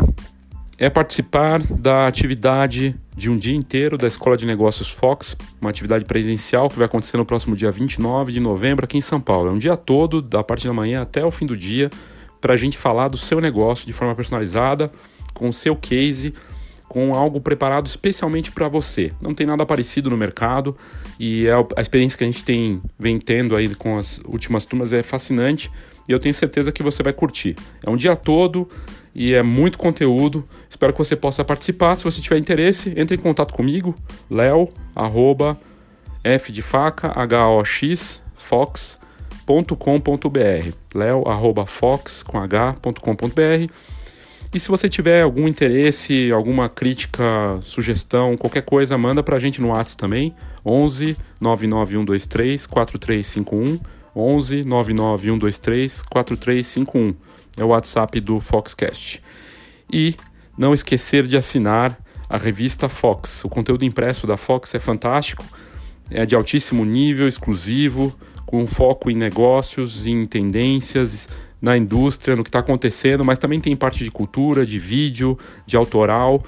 é 0.79 0.89
participar 0.89 1.59
da 1.59 2.07
atividade 2.07 2.95
de 3.17 3.29
um 3.29 3.37
dia 3.37 3.57
inteiro 3.57 3.99
da 3.99 4.07
Escola 4.07 4.37
de 4.37 4.47
Negócios 4.47 4.89
Fox, 4.89 5.37
uma 5.61 5.71
atividade 5.71 6.05
presencial 6.05 6.71
que 6.71 6.77
vai 6.77 6.87
acontecer 6.87 7.17
no 7.17 7.27
próximo 7.27 7.57
dia 7.57 7.73
29 7.73 8.31
de 8.31 8.39
novembro 8.39 8.85
aqui 8.85 8.97
em 8.97 9.01
São 9.01 9.21
Paulo. 9.21 9.49
É 9.49 9.53
um 9.53 9.59
dia 9.59 9.77
todo, 9.77 10.23
da 10.23 10.41
parte 10.45 10.69
da 10.69 10.73
manhã 10.73 11.03
até 11.03 11.25
o 11.25 11.33
fim 11.33 11.47
do 11.47 11.57
dia, 11.57 11.91
para 12.41 12.55
a 12.55 12.57
gente 12.57 12.79
falar 12.79 13.09
do 13.09 13.17
seu 13.17 13.41
negócio 13.41 13.85
de 13.85 13.93
forma 13.93 14.15
personalizada, 14.15 14.89
com 15.35 15.49
o 15.49 15.53
seu 15.53 15.75
case, 15.75 16.33
com 16.89 17.13
algo 17.13 17.41
preparado 17.41 17.87
especialmente 17.87 18.53
para 18.53 18.69
você. 18.69 19.11
Não 19.21 19.35
tem 19.35 19.49
nada 19.49 19.67
parecido 19.67 20.11
no 20.11 20.17
mercado 20.17 20.77
e 21.19 21.49
é 21.49 21.55
a 21.77 21.81
experiência 21.81 22.17
que 22.17 22.23
a 22.23 22.29
gente 22.29 22.45
tem 22.45 22.81
vem 22.97 23.19
tendo 23.19 23.57
aí 23.57 23.75
com 23.75 23.99
as 23.99 24.21
últimas 24.25 24.65
turmas 24.65 24.93
é 24.93 25.03
fascinante 25.03 25.73
e 26.09 26.13
eu 26.13 26.19
tenho 26.19 26.35
certeza 26.35 26.73
que 26.73 26.83
você 26.83 27.03
vai 27.03 27.13
curtir. 27.13 27.57
É 27.85 27.91
um 27.91 27.97
dia 27.97 28.15
todo 28.15 28.69
e 29.15 29.35
é 29.35 29.43
muito 29.43 29.79
conteúdo. 29.79 30.47
Espero 30.69 30.93
que 30.93 30.99
você 30.99 31.17
possa 31.17 31.45
participar. 31.45 31.97
Se 31.97 32.05
você 32.05 32.21
tiver 32.21 32.39
interesse, 32.39 32.93
entre 32.97 33.17
em 33.17 33.21
contato 33.21 33.55
comigo, 33.55 33.95
leo, 34.31 34.69
arroba, 34.95 35.59
f 36.23 36.53
de 36.53 36.63
faca, 36.63 37.13
h-o-x, 37.15 38.23
fox.com.br. 38.37 39.09
leo, 40.95 41.29
arroba, 41.29 41.67
fox, 41.67 42.23
com 42.23 42.39
h.com.br. 42.39 43.73
E 44.55 44.61
se 44.61 44.69
você 44.69 44.89
tiver 44.89 45.23
algum 45.23 45.49
interesse, 45.49 46.31
alguma 46.31 46.69
crítica, 46.69 47.59
sugestão, 47.63 48.37
qualquer 48.37 48.63
coisa, 48.63 48.97
manda 48.97 49.23
pra 49.23 49.39
gente 49.39 49.61
no 49.61 49.69
WhatsApp 49.69 49.97
também, 49.97 50.35
11 50.65 51.17
99123 51.41 52.67
4351 52.67 53.96
11 54.17 54.65
99123 54.65 56.03
4351. 56.03 57.15
É 57.59 57.65
o 57.65 57.69
WhatsApp 57.69 58.21
do 58.21 58.41
Foxcast. 58.41 59.23
E 59.93 60.15
não 60.57 60.73
esquecer 60.73 61.27
de 61.27 61.37
assinar 61.37 61.99
a 62.29 62.37
revista 62.37 62.89
Fox. 62.89 63.45
O 63.45 63.49
conteúdo 63.49 63.85
impresso 63.85 64.27
da 64.27 64.37
Fox 64.37 64.75
é 64.75 64.79
fantástico, 64.79 65.45
é 66.11 66.25
de 66.25 66.35
altíssimo 66.35 66.85
nível, 66.85 67.29
exclusivo, 67.29 68.15
com 68.45 68.67
foco 68.67 69.11
em 69.11 69.17
negócios, 69.17 70.07
em 70.07 70.25
tendências, 70.25 71.29
na 71.61 71.77
indústria, 71.77 72.37
no 72.37 72.45
que 72.45 72.49
está 72.49 72.61
acontecendo, 72.61 73.25
mas 73.25 73.39
também 73.39 73.61
tem 73.61 73.75
parte 73.75 74.05
de 74.05 74.11
cultura, 74.11 74.65
de 74.65 74.79
vídeo, 74.79 75.39
de 75.67 75.77
autoral. 75.77 76.43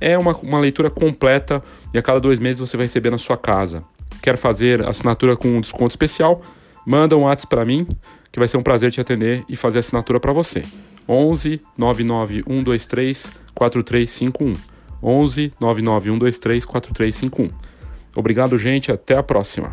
É 0.00 0.16
uma, 0.18 0.34
uma 0.36 0.58
leitura 0.58 0.90
completa 0.90 1.62
e 1.92 1.98
a 1.98 2.02
cada 2.02 2.18
dois 2.20 2.40
meses 2.40 2.60
você 2.60 2.76
vai 2.76 2.84
receber 2.84 3.10
na 3.10 3.18
sua 3.18 3.36
casa. 3.36 3.84
Quer 4.22 4.36
fazer 4.36 4.86
assinatura 4.86 5.36
com 5.36 5.48
um 5.48 5.60
desconto 5.60 5.90
especial? 5.90 6.42
Manda 6.86 7.16
um 7.16 7.22
WhatsApp 7.22 7.48
para 7.48 7.64
mim, 7.64 7.86
que 8.30 8.38
vai 8.38 8.48
ser 8.48 8.56
um 8.56 8.62
prazer 8.62 8.90
te 8.90 9.00
atender 9.00 9.44
e 9.48 9.56
fazer 9.56 9.80
assinatura 9.80 10.18
para 10.18 10.32
você. 10.32 10.64
11 11.08 11.60
99123 11.76 13.32
4351. 13.54 14.54
11 15.02 15.52
99123 15.60 16.64
4351. 16.64 17.50
Obrigado, 18.14 18.58
gente, 18.58 18.92
até 18.92 19.16
a 19.16 19.22
próxima. 19.22 19.72